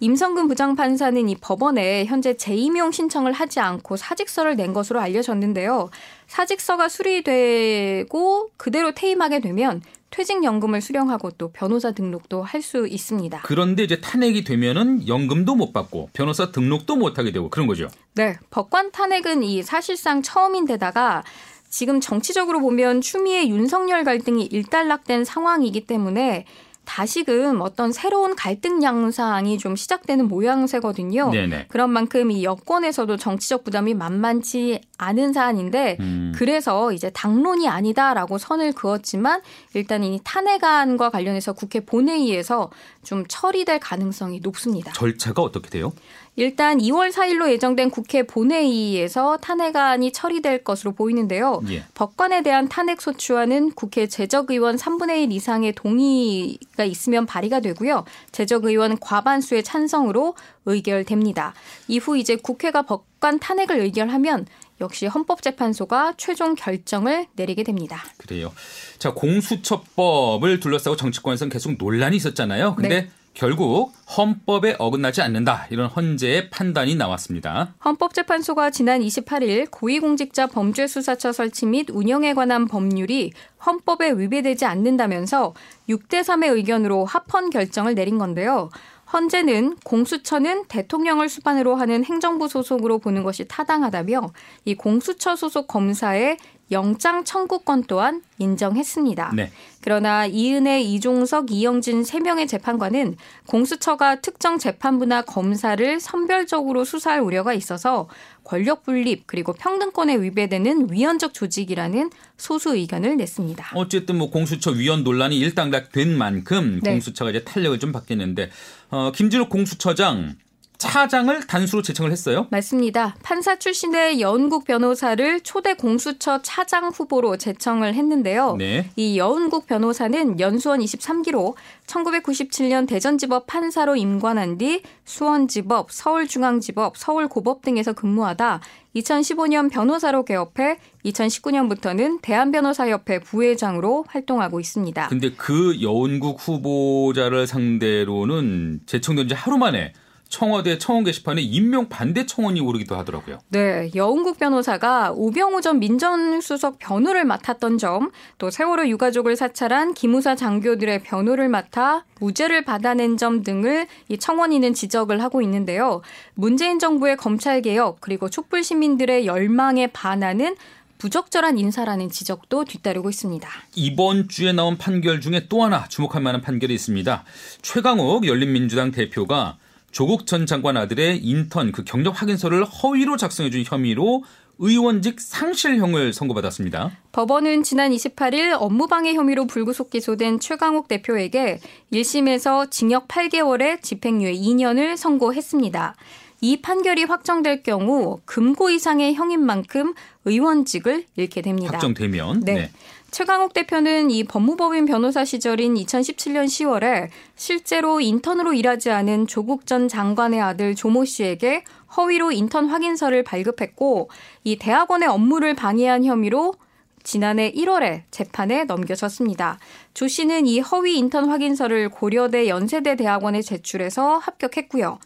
임성근 0.00 0.46
부장판사는 0.48 1.28
이 1.28 1.36
법원에 1.36 2.04
현재 2.04 2.36
재임용 2.36 2.92
신청을 2.92 3.32
하지 3.32 3.58
않고 3.60 3.96
사직서를 3.96 4.56
낸 4.56 4.72
것으로 4.72 5.00
알려졌는데요. 5.00 5.90
사직서가 6.28 6.88
수리되고 6.88 8.50
그대로 8.56 8.92
퇴임하게 8.92 9.40
되면 9.40 9.82
퇴직연금을 10.10 10.80
수령하고 10.80 11.32
또 11.32 11.48
변호사 11.50 11.90
등록도 11.90 12.42
할 12.42 12.62
수 12.62 12.86
있습니다. 12.86 13.40
그런데 13.44 13.84
이제 13.84 14.00
탄핵이 14.00 14.44
되면은 14.44 15.06
연금도 15.06 15.54
못 15.54 15.72
받고 15.72 16.10
변호사 16.12 16.50
등록도 16.50 16.96
못 16.96 17.18
하게 17.18 17.30
되고 17.32 17.48
그런 17.50 17.66
거죠. 17.66 17.88
네. 18.14 18.36
법관 18.50 18.90
탄핵은 18.92 19.42
이 19.42 19.62
사실상 19.62 20.22
처음인데다가 20.22 21.22
지금 21.70 22.00
정치적으로 22.00 22.60
보면 22.60 23.00
추미애 23.00 23.46
윤석열 23.48 24.02
갈등이 24.04 24.44
일단락된 24.46 25.24
상황이기 25.24 25.86
때문에 25.86 26.46
다시금 26.88 27.60
어떤 27.60 27.92
새로운 27.92 28.34
갈등 28.34 28.82
양상이 28.82 29.58
좀 29.58 29.76
시작되는 29.76 30.26
모양새거든요. 30.26 31.30
네네. 31.30 31.66
그런 31.68 31.90
만큼 31.90 32.30
이 32.30 32.44
여권에서도 32.44 33.18
정치적 33.18 33.62
부담이 33.62 33.92
만만치 33.92 34.80
않은 34.96 35.34
사안인데 35.34 35.98
음. 36.00 36.32
그래서 36.34 36.90
이제 36.92 37.10
당론이 37.10 37.68
아니다라고 37.68 38.38
선을 38.38 38.72
그었지만 38.72 39.42
일단 39.74 40.02
이 40.02 40.18
탄핵안과 40.24 41.10
관련해서 41.10 41.52
국회 41.52 41.80
본회의에서 41.80 42.70
좀 43.04 43.24
처리될 43.28 43.80
가능성이 43.80 44.40
높습니다. 44.40 44.90
절차가 44.92 45.42
어떻게 45.42 45.68
돼요? 45.68 45.92
일단 46.38 46.78
2월 46.78 47.10
4일로 47.10 47.50
예정된 47.50 47.90
국회 47.90 48.22
본회의에서 48.22 49.38
탄핵안이 49.38 50.12
처리될 50.12 50.62
것으로 50.62 50.92
보이는데요. 50.92 51.60
예. 51.68 51.82
법관에 51.94 52.44
대한 52.44 52.68
탄핵 52.68 53.00
소추안은 53.00 53.72
국회 53.72 54.06
재적 54.06 54.52
의원 54.52 54.76
3분의 54.76 55.24
1 55.24 55.32
이상의 55.32 55.72
동의가 55.72 56.84
있으면 56.84 57.26
발의가 57.26 57.58
되고요. 57.58 58.04
재적 58.30 58.66
의원 58.66 59.00
과반수의 59.00 59.64
찬성으로 59.64 60.36
의결됩니다. 60.64 61.54
이후 61.88 62.16
이제 62.16 62.36
국회가 62.36 62.82
법관 62.82 63.40
탄핵을 63.40 63.80
의결하면 63.80 64.46
역시 64.80 65.06
헌법재판소가 65.06 66.14
최종 66.18 66.54
결정을 66.54 67.26
내리게 67.34 67.64
됩니다. 67.64 68.04
그래요. 68.16 68.52
자, 69.00 69.12
공수처법을 69.12 70.60
둘러싸고 70.60 70.94
정치권에서는 70.94 71.50
계속 71.50 71.74
논란이 71.78 72.16
있었잖아요. 72.16 72.76
근데 72.76 72.88
네. 72.88 73.10
결국 73.34 73.92
헌법에 74.16 74.76
어긋나지 74.78 75.22
않는다 75.22 75.66
이런 75.70 75.88
헌재의 75.88 76.50
판단이 76.50 76.96
나왔습니다. 76.96 77.74
헌법재판소가 77.84 78.70
지난 78.70 79.00
28일 79.00 79.70
고위공직자 79.70 80.48
범죄수사처 80.48 81.32
설치 81.32 81.66
및 81.66 81.88
운영에 81.90 82.34
관한 82.34 82.66
법률이 82.66 83.32
헌법에 83.64 84.12
위배되지 84.12 84.64
않는다면서 84.64 85.54
6대 85.88 86.22
3의 86.22 86.54
의견으로 86.54 87.04
합헌 87.04 87.50
결정을 87.50 87.94
내린 87.94 88.18
건데요. 88.18 88.70
헌재는 89.12 89.76
공수처는 89.84 90.66
대통령을 90.66 91.28
수반으로 91.28 91.76
하는 91.76 92.04
행정부 92.04 92.46
소속으로 92.46 92.98
보는 92.98 93.22
것이 93.22 93.46
타당하다며 93.48 94.32
이 94.66 94.74
공수처 94.74 95.34
소속 95.34 95.66
검사의 95.66 96.36
영장 96.70 97.24
청구권 97.24 97.84
또한 97.84 98.22
인정했습니다. 98.38 99.32
네. 99.34 99.50
그러나 99.80 100.26
이은애, 100.26 100.80
이종석, 100.82 101.50
이영진 101.50 102.02
3명의 102.02 102.46
재판관은 102.46 103.16
공수처가 103.46 104.20
특정 104.20 104.58
재판부나 104.58 105.22
검사를 105.22 106.00
선별적으로 106.00 106.84
수사할 106.84 107.20
우려가 107.20 107.54
있어서 107.54 108.08
권력 108.44 108.84
분립 108.84 109.26
그리고 109.26 109.52
평등권에 109.52 110.16
위배되는 110.16 110.88
위헌적 110.90 111.34
조직이라는 111.34 112.10
소수 112.36 112.74
의견을 112.74 113.16
냈습니다. 113.16 113.72
어쨌든 113.74 114.18
뭐 114.18 114.30
공수처 114.30 114.70
위헌 114.70 115.04
논란이 115.04 115.38
일단락된 115.38 116.16
만큼 116.16 116.80
네. 116.82 116.92
공수처가 116.92 117.30
이제 117.30 117.44
탄력을 117.44 117.78
좀 117.78 117.92
받겠는데 117.92 118.50
어, 118.90 119.12
김진욱 119.14 119.48
공수처장 119.48 120.36
차장을 120.78 121.46
단수로 121.46 121.82
제청을 121.82 122.12
했어요? 122.12 122.46
맞습니다. 122.50 123.16
판사 123.22 123.58
출신의 123.58 124.20
여운국 124.20 124.64
변호사를 124.64 125.40
초대 125.40 125.74
공수처 125.74 126.40
차장 126.42 126.88
후보로 126.88 127.36
제청을 127.36 127.94
했는데요. 127.94 128.54
네. 128.56 128.88
이 128.94 129.18
여운국 129.18 129.66
변호사는 129.66 130.38
연수원 130.38 130.80
23기로 130.80 131.54
1997년 131.86 132.86
대전지법 132.86 133.48
판사로 133.48 133.96
임관한 133.96 134.58
뒤 134.58 134.82
수원지법, 135.04 135.90
서울중앙지법, 135.90 136.96
서울고법 136.96 137.62
등에서 137.62 137.92
근무하다 137.92 138.60
2015년 138.94 139.70
변호사로 139.70 140.24
개업해 140.24 140.78
2019년부터는 141.04 142.20
대한변호사협회 142.22 143.20
부회장으로 143.20 144.04
활동하고 144.08 144.60
있습니다. 144.60 145.08
근데 145.08 145.32
그 145.32 145.80
여운국 145.82 146.36
후보자를 146.38 147.46
상대로는 147.46 148.80
제청된 148.86 149.28
지 149.28 149.34
하루 149.34 149.58
만에 149.58 149.92
청와대 150.28 150.78
청원 150.78 151.04
게시판에 151.04 151.40
임명 151.40 151.88
반대 151.88 152.26
청원이 152.26 152.60
오르기도 152.60 152.96
하더라고요. 152.96 153.38
네, 153.48 153.90
여운국 153.94 154.38
변호사가 154.38 155.12
우병우 155.16 155.62
전 155.62 155.78
민정수석 155.78 156.78
변호를 156.78 157.24
맡았던 157.24 157.78
점, 157.78 158.10
또 158.36 158.50
세월호 158.50 158.88
유가족을 158.88 159.36
사찰한 159.36 159.94
기무사 159.94 160.36
장교들의 160.36 161.02
변호를 161.02 161.48
맡아 161.48 162.04
무죄를 162.20 162.64
받아낸 162.64 163.16
점 163.16 163.42
등을 163.42 163.86
이 164.08 164.18
청원인은 164.18 164.74
지적을 164.74 165.22
하고 165.22 165.40
있는데요. 165.42 166.02
문재인 166.34 166.78
정부의 166.78 167.16
검찰 167.16 167.62
개혁 167.62 168.00
그리고 168.00 168.28
촛불 168.28 168.62
시민들의 168.62 169.26
열망에 169.26 169.88
반하는 169.88 170.56
부적절한 170.98 171.58
인사라는 171.58 172.10
지적도 172.10 172.64
뒤따르고 172.64 173.08
있습니다. 173.08 173.48
이번 173.76 174.28
주에 174.28 174.52
나온 174.52 174.76
판결 174.76 175.20
중에 175.20 175.46
또 175.48 175.62
하나 175.62 175.86
주목할 175.86 176.20
만한 176.20 176.40
판결이 176.40 176.74
있습니다. 176.74 177.24
최강욱 177.62 178.26
열린민주당 178.26 178.90
대표가 178.90 179.58
조국 179.90 180.26
전 180.26 180.46
장관 180.46 180.76
아들의 180.76 181.18
인턴 181.18 181.72
그 181.72 181.84
경력 181.84 182.20
확인서를 182.20 182.64
허위로 182.64 183.16
작성해준 183.16 183.64
혐의로 183.66 184.24
의원직 184.58 185.20
상실형을 185.20 186.12
선고받았습니다. 186.12 186.90
법원은 187.12 187.62
지난 187.62 187.92
28일 187.92 188.56
업무방해 188.58 189.14
혐의로 189.14 189.46
불구속 189.46 189.90
기소된 189.90 190.40
최강욱 190.40 190.88
대표에게 190.88 191.60
1심에서 191.92 192.70
징역 192.70 193.06
8개월에 193.06 193.80
집행유예 193.82 194.32
2년을 194.32 194.96
선고했습니다. 194.96 195.94
이 196.40 196.60
판결이 196.60 197.04
확정될 197.04 197.62
경우 197.62 198.20
금고 198.24 198.70
이상의 198.70 199.14
형인 199.14 199.44
만큼 199.44 199.94
의원직을 200.24 201.04
잃게 201.16 201.40
됩니다. 201.40 201.72
확정되면 201.72 202.40
네. 202.40 202.54
네. 202.54 202.70
최강욱 203.10 203.54
대표는 203.54 204.10
이 204.10 204.24
법무법인 204.24 204.84
변호사 204.84 205.24
시절인 205.24 205.74
2017년 205.74 206.44
10월에 206.44 207.08
실제로 207.36 208.00
인턴으로 208.00 208.52
일하지 208.52 208.90
않은 208.90 209.26
조국 209.26 209.66
전 209.66 209.88
장관의 209.88 210.40
아들 210.40 210.74
조모 210.74 211.04
씨에게 211.06 211.64
허위로 211.96 212.32
인턴 212.32 212.66
확인서를 212.66 213.24
발급했고 213.24 214.10
이 214.44 214.56
대학원의 214.56 215.08
업무를 215.08 215.54
방해한 215.54 216.04
혐의로 216.04 216.54
지난해 217.02 217.50
1월에 217.52 218.02
재판에 218.10 218.64
넘겨졌습니다. 218.64 219.58
조 219.94 220.06
씨는 220.06 220.46
이 220.46 220.60
허위 220.60 220.98
인턴 220.98 221.30
확인서를 221.30 221.88
고려대 221.88 222.48
연세대 222.48 222.96
대학원에 222.96 223.40
제출해서 223.40 224.18
합격했고요. 224.18 224.98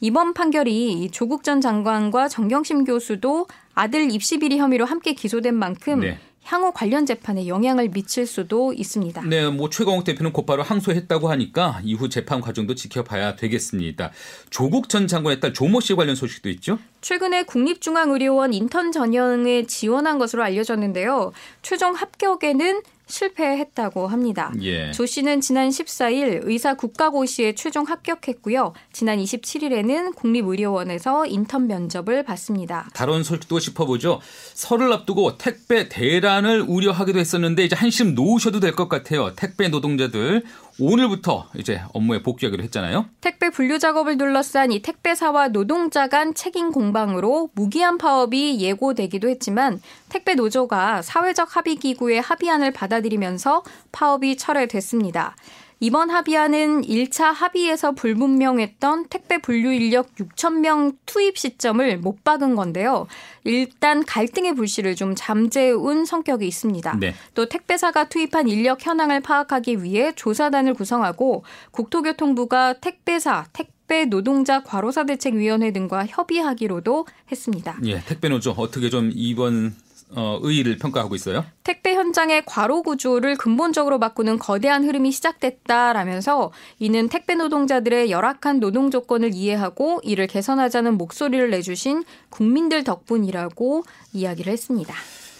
이번 0.00 0.32
판결이 0.32 1.10
조국 1.12 1.44
전 1.44 1.60
장관과 1.60 2.28
정경심 2.28 2.84
교수도 2.84 3.46
아들 3.74 4.10
입시 4.10 4.38
비리 4.38 4.56
혐의로 4.56 4.86
함께 4.86 5.12
기소된 5.12 5.54
만큼 5.54 6.00
네. 6.00 6.18
향후 6.44 6.72
관련 6.72 7.06
재판에 7.06 7.46
영향을 7.46 7.88
미칠 7.90 8.26
수도 8.26 8.72
있습니다. 8.72 9.22
네, 9.22 9.48
뭐 9.48 9.70
최강욱 9.70 10.04
대표는 10.04 10.32
곧바로 10.32 10.62
항소했다고 10.62 11.28
하니까 11.30 11.80
이후 11.84 12.08
재판 12.08 12.40
과정도 12.40 12.74
지켜봐야 12.74 13.36
되겠습니다. 13.36 14.10
조국 14.50 14.88
전 14.88 15.06
장관의 15.06 15.40
딸 15.40 15.52
조모 15.52 15.80
씨 15.80 15.94
관련 15.94 16.16
소식도 16.16 16.48
있죠? 16.50 16.78
최근에 17.02 17.44
국립중앙의료원 17.44 18.52
인턴 18.52 18.92
전형에 18.92 19.66
지원한 19.66 20.18
것으로 20.18 20.42
알려졌는데요. 20.42 21.32
최종 21.62 21.94
합격에는 21.94 22.82
실패했다고 23.10 24.06
합니다. 24.06 24.52
예. 24.62 24.90
조 24.92 25.04
씨는 25.04 25.40
지난 25.40 25.68
14일 25.68 26.40
의사 26.44 26.74
국가고시에 26.74 27.54
최종 27.54 27.84
합격했고요. 27.84 28.72
지난 28.92 29.18
27일에는 29.18 30.14
국립의료원에서 30.14 31.26
인턴 31.26 31.66
면접을 31.66 32.22
받습니다. 32.22 32.88
다른 32.94 33.22
소식도 33.22 33.60
짚어보죠. 33.60 34.20
설을 34.54 34.92
앞두고 34.92 35.36
택배 35.38 35.88
대란을 35.88 36.62
우려하기도 36.66 37.18
했었는데 37.18 37.64
이제 37.64 37.76
한심 37.76 38.14
놓으셔도 38.14 38.60
될 38.60 38.70
것 38.70 38.88
같아요. 38.88 39.34
택배 39.34 39.68
노동자들 39.68 40.44
오늘부터 40.78 41.48
이제 41.56 41.80
업무에 41.92 42.22
복귀하기로 42.22 42.62
했잖아요. 42.64 43.06
택배 43.20 43.50
분류 43.50 43.78
작업을 43.78 44.16
둘러싼 44.18 44.72
이 44.72 44.80
택배사와 44.82 45.48
노동자 45.48 46.08
간 46.08 46.34
책임 46.34 46.70
공방으로 46.70 47.50
무기한 47.54 47.98
파업이 47.98 48.60
예고되기도 48.60 49.28
했지만 49.28 49.80
택배 50.08 50.34
노조가 50.34 51.02
사회적 51.02 51.56
합의 51.56 51.76
기구의 51.76 52.20
합의안을 52.20 52.72
받아들이면서 52.72 53.62
파업이 53.92 54.36
철회됐습니다. 54.36 55.36
이번 55.82 56.10
합의안은 56.10 56.82
1차 56.82 57.32
합의에서 57.32 57.92
불분명했던 57.92 59.06
택배 59.08 59.38
분류 59.38 59.72
인력 59.72 60.14
6,000명 60.16 60.96
투입 61.06 61.38
시점을 61.38 61.98
못 61.98 62.22
박은 62.22 62.54
건데요. 62.54 63.06
일단 63.44 64.04
갈등의 64.04 64.54
불씨를 64.56 64.94
좀 64.94 65.14
잠재운 65.16 66.04
성격이 66.04 66.46
있습니다. 66.46 66.96
네. 67.00 67.14
또 67.34 67.48
택배사가 67.48 68.10
투입한 68.10 68.48
인력 68.48 68.84
현황을 68.84 69.20
파악하기 69.20 69.82
위해 69.82 70.12
조사단을 70.14 70.74
구성하고 70.74 71.44
국토교통부가 71.70 72.74
택배사, 72.74 73.46
택배 73.54 74.04
노동자 74.04 74.62
과로사 74.62 75.06
대책 75.06 75.34
위원회 75.34 75.72
등과 75.72 76.04
협의하기로도 76.06 77.06
했습니다. 77.32 77.78
예, 77.86 78.02
택배 78.06 78.28
노조 78.28 78.50
어떻게 78.50 78.90
좀 78.90 79.10
이번 79.14 79.74
어, 80.14 80.38
의의를 80.42 80.78
평가하고 80.78 81.14
있어요. 81.14 81.44
택배 81.62 81.94
현장의 81.94 82.42
과로 82.46 82.82
구조를 82.82 83.36
근본적으로 83.36 83.98
바꾸는 83.98 84.38
거대한 84.38 84.84
흐름이 84.84 85.12
시작됐다라면서 85.12 86.52
이는 86.78 87.08
택배 87.08 87.34
노동자들의 87.34 88.10
열악한 88.10 88.60
노동 88.60 88.90
조건을 88.90 89.34
이해하고 89.34 90.00
이를 90.02 90.26
개선하자는 90.26 90.98
목소리를 90.98 91.50
내주신 91.50 92.04
국민들 92.28 92.82
덕분이라고 92.84 93.84
이야기를 94.12 94.52
했습니다. 94.52 94.94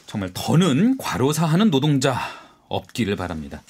정말 0.07 0.31
더는 0.35 0.97
과로사하는 0.99 1.71
노동자 1.71 2.19
없기를 2.69 3.17
바랍니다. 3.17 3.63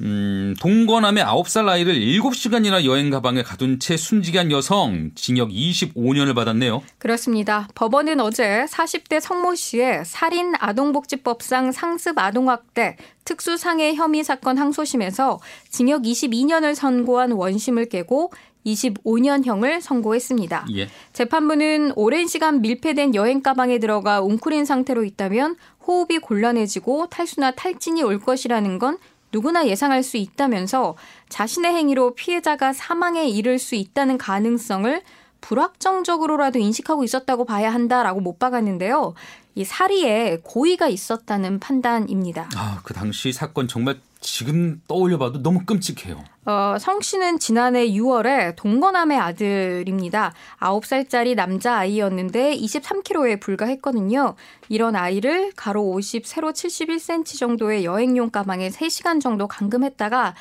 음, 0.00 0.54
동거남의 0.60 1.24
9살 1.24 1.68
아이를 1.68 1.94
7시간이나 1.94 2.84
여행 2.84 3.10
가방에 3.10 3.42
가둔 3.42 3.78
채 3.78 3.96
숨지게 3.96 4.38
한 4.38 4.50
여성 4.50 5.10
징역 5.14 5.50
25년을 5.50 6.34
받았네요. 6.34 6.82
그렇습니다. 6.98 7.68
법원은 7.74 8.20
어제 8.20 8.66
40대 8.68 9.20
성모 9.20 9.54
씨의 9.54 10.04
살인 10.04 10.54
아동복지법상 10.58 11.72
상습 11.72 12.18
아동학대 12.18 12.96
특수상해 13.24 13.94
혐의 13.94 14.24
사건 14.24 14.58
항소심에서 14.58 15.38
징역 15.68 16.02
22년을 16.02 16.74
선고한 16.74 17.32
원심을 17.32 17.88
깨고 17.88 18.32
25년형을 18.66 19.80
선고했습니다. 19.80 20.66
예. 20.76 20.88
재판부는 21.12 21.92
오랜 21.96 22.26
시간 22.26 22.62
밀폐된 22.62 23.14
여행 23.14 23.42
가방에 23.42 23.78
들어가 23.78 24.20
웅크린 24.22 24.64
상태로 24.64 25.04
있다면 25.04 25.56
호흡이 25.86 26.18
곤란해지고 26.18 27.08
탈수나 27.08 27.52
탈진이 27.52 28.02
올 28.02 28.18
것이라는 28.18 28.78
건 28.78 28.98
누구나 29.34 29.66
예상할 29.66 30.04
수 30.04 30.16
있다면서 30.16 30.94
자신의 31.28 31.72
행위로 31.72 32.14
피해자가 32.14 32.72
사망에 32.72 33.26
이를 33.26 33.58
수 33.58 33.74
있다는 33.74 34.16
가능성을 34.16 35.02
불확정적으로라도 35.40 36.60
인식하고 36.60 37.02
있었다고 37.02 37.44
봐야 37.44 37.74
한다라고 37.74 38.20
못 38.20 38.38
박았는데요. 38.38 39.14
이 39.56 39.64
사리에 39.64 40.38
고의가 40.44 40.86
있었다는 40.86 41.58
판단입니다. 41.58 42.48
아, 42.54 42.80
그 42.84 42.94
당시 42.94 43.32
사건 43.32 43.66
정말 43.66 43.98
지금 44.24 44.80
떠올려봐도 44.88 45.42
너무 45.42 45.66
끔찍해요. 45.66 46.24
어, 46.46 46.76
성 46.80 47.02
씨는 47.02 47.38
지난해 47.38 47.86
6월에 47.88 48.56
동거남의 48.56 49.18
아들입니다. 49.18 50.32
9살짜리 50.60 51.34
남자 51.34 51.76
아이였는데 51.76 52.56
23kg에 52.56 53.38
불과했거든요. 53.38 54.34
이런 54.70 54.96
아이를 54.96 55.52
가로 55.54 55.82
50, 55.90 56.26
세로 56.26 56.52
71cm 56.52 57.38
정도의 57.38 57.84
여행용 57.84 58.30
가방에 58.30 58.70
3시간 58.70 59.20
정도 59.20 59.46
감금했다가 59.46 60.34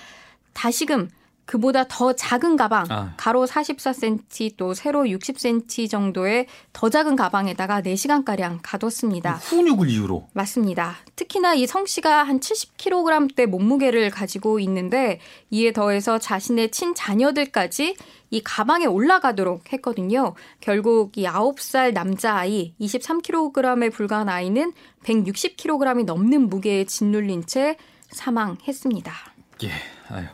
다시금 0.54 1.10
그보다 1.46 1.86
더 1.90 2.14
작은 2.14 2.56
가방, 2.56 2.86
아. 2.90 3.14
가로 3.18 3.46
44cm 3.46 4.54
또 4.56 4.74
세로 4.74 5.04
60cm 5.04 5.90
정도의 5.90 6.48
더 6.72 6.90
작은 6.90 7.16
가방에다가 7.18 7.82
4시간가량 7.82 8.60
가뒀습니다. 8.64 9.34
훈육을 9.36 9.90
이유로? 9.90 10.30
맞습니다. 10.34 10.96
특히나 11.16 11.54
이 11.56 11.68
성 11.68 11.86
씨가 11.86 12.24
한 12.24 12.40
70kg대 12.40 13.46
몸무게를 13.48 14.10
가지고 14.10 14.60
있는데 14.60 15.20
이에 15.50 15.74
더해서 15.74 16.20
자신의 16.20 16.72
친자녀들까지 16.72 17.96
이 18.30 18.42
가방에 18.44 18.86
올라가도록 18.86 19.74
했거든요. 19.74 20.36
결국 20.60 21.18
이 21.18 21.26
9살 21.26 21.94
남자아이 21.94 22.74
23kg에 22.80 23.92
불과한 23.92 24.30
아이는 24.30 24.74
160kg이 25.04 26.06
넘는 26.06 26.50
무게에 26.50 26.86
짓눌린 26.86 27.46
채 27.46 27.78
사망했습니다. 28.12 29.12
예, 29.64 29.72
아유. 30.10 30.26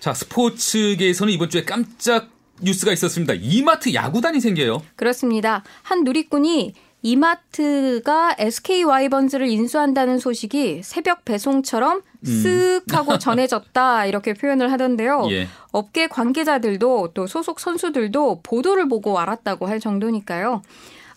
자, 0.00 0.14
스포츠계에서는 0.14 1.32
이번 1.32 1.50
주에 1.50 1.64
깜짝 1.64 2.28
뉴스가 2.60 2.92
있었습니다. 2.92 3.34
이마트 3.34 3.94
야구단이 3.94 4.40
생겨요. 4.40 4.82
그렇습니다. 4.96 5.62
한 5.82 6.04
누리꾼이 6.04 6.74
이마트가 7.02 8.34
SK 8.38 8.82
와이번즈를 8.82 9.48
인수한다는 9.48 10.18
소식이 10.18 10.82
새벽 10.82 11.24
배송처럼 11.24 12.02
쓱 12.24 12.92
하고 12.92 13.18
전해졌다 13.18 14.06
이렇게 14.06 14.34
표현을 14.34 14.72
하던데요. 14.72 15.28
예. 15.30 15.48
업계 15.70 16.08
관계자들도 16.08 17.12
또 17.14 17.26
소속 17.28 17.60
선수들도 17.60 18.40
보도를 18.42 18.88
보고 18.88 19.18
알았다고 19.20 19.68
할 19.68 19.78
정도니까요. 19.78 20.62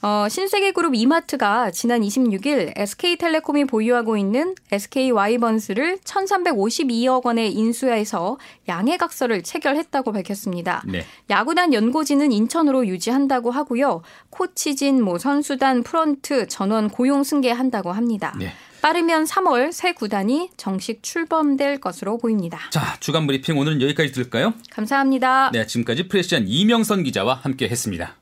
어, 0.01 0.27
신세계그룹 0.27 0.95
이마트가 0.95 1.69
지난 1.71 2.01
26일 2.01 2.73
SK텔레콤이 2.75 3.65
보유하고 3.65 4.17
있는 4.17 4.55
SK 4.71 5.11
와이번스를 5.11 5.99
1,352억 5.99 7.25
원에 7.25 7.47
인수해서 7.47 8.39
양해각서를 8.67 9.43
체결했다고 9.43 10.11
밝혔습니다. 10.11 10.83
네. 10.87 11.05
야구단 11.29 11.73
연고지는 11.73 12.31
인천으로 12.31 12.87
유지한다고 12.87 13.51
하고요. 13.51 14.01
코치진, 14.31 15.03
뭐 15.03 15.19
선수단, 15.19 15.83
프런트, 15.83 16.47
전원 16.47 16.89
고용 16.89 17.23
승계한다고 17.23 17.91
합니다. 17.91 18.35
네. 18.39 18.53
빠르면 18.81 19.25
3월 19.25 19.71
새 19.71 19.91
구단이 19.91 20.49
정식 20.57 21.03
출범될 21.03 21.79
것으로 21.79 22.17
보입니다. 22.17 22.59
자, 22.71 22.97
주간 22.99 23.27
브리핑 23.27 23.55
오늘은 23.59 23.79
여기까지 23.83 24.11
들을까요? 24.11 24.55
감사합니다. 24.71 25.51
네, 25.53 25.67
지금까지 25.67 26.07
프레시안 26.07 26.45
이명선 26.47 27.03
기자와 27.03 27.35
함께 27.43 27.69
했습니다. 27.69 28.15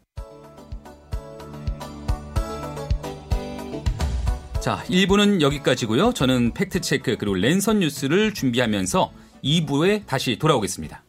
자, 4.70 4.84
1부는 4.88 5.42
여기까지고요. 5.42 6.14
저는 6.14 6.54
팩트체크 6.54 7.18
그리고 7.18 7.34
랜선 7.34 7.80
뉴스를 7.80 8.36
준비하면서 8.36 9.12
2부에 9.44 10.06
다시 10.06 10.38
돌아오겠습니다. 10.38 11.02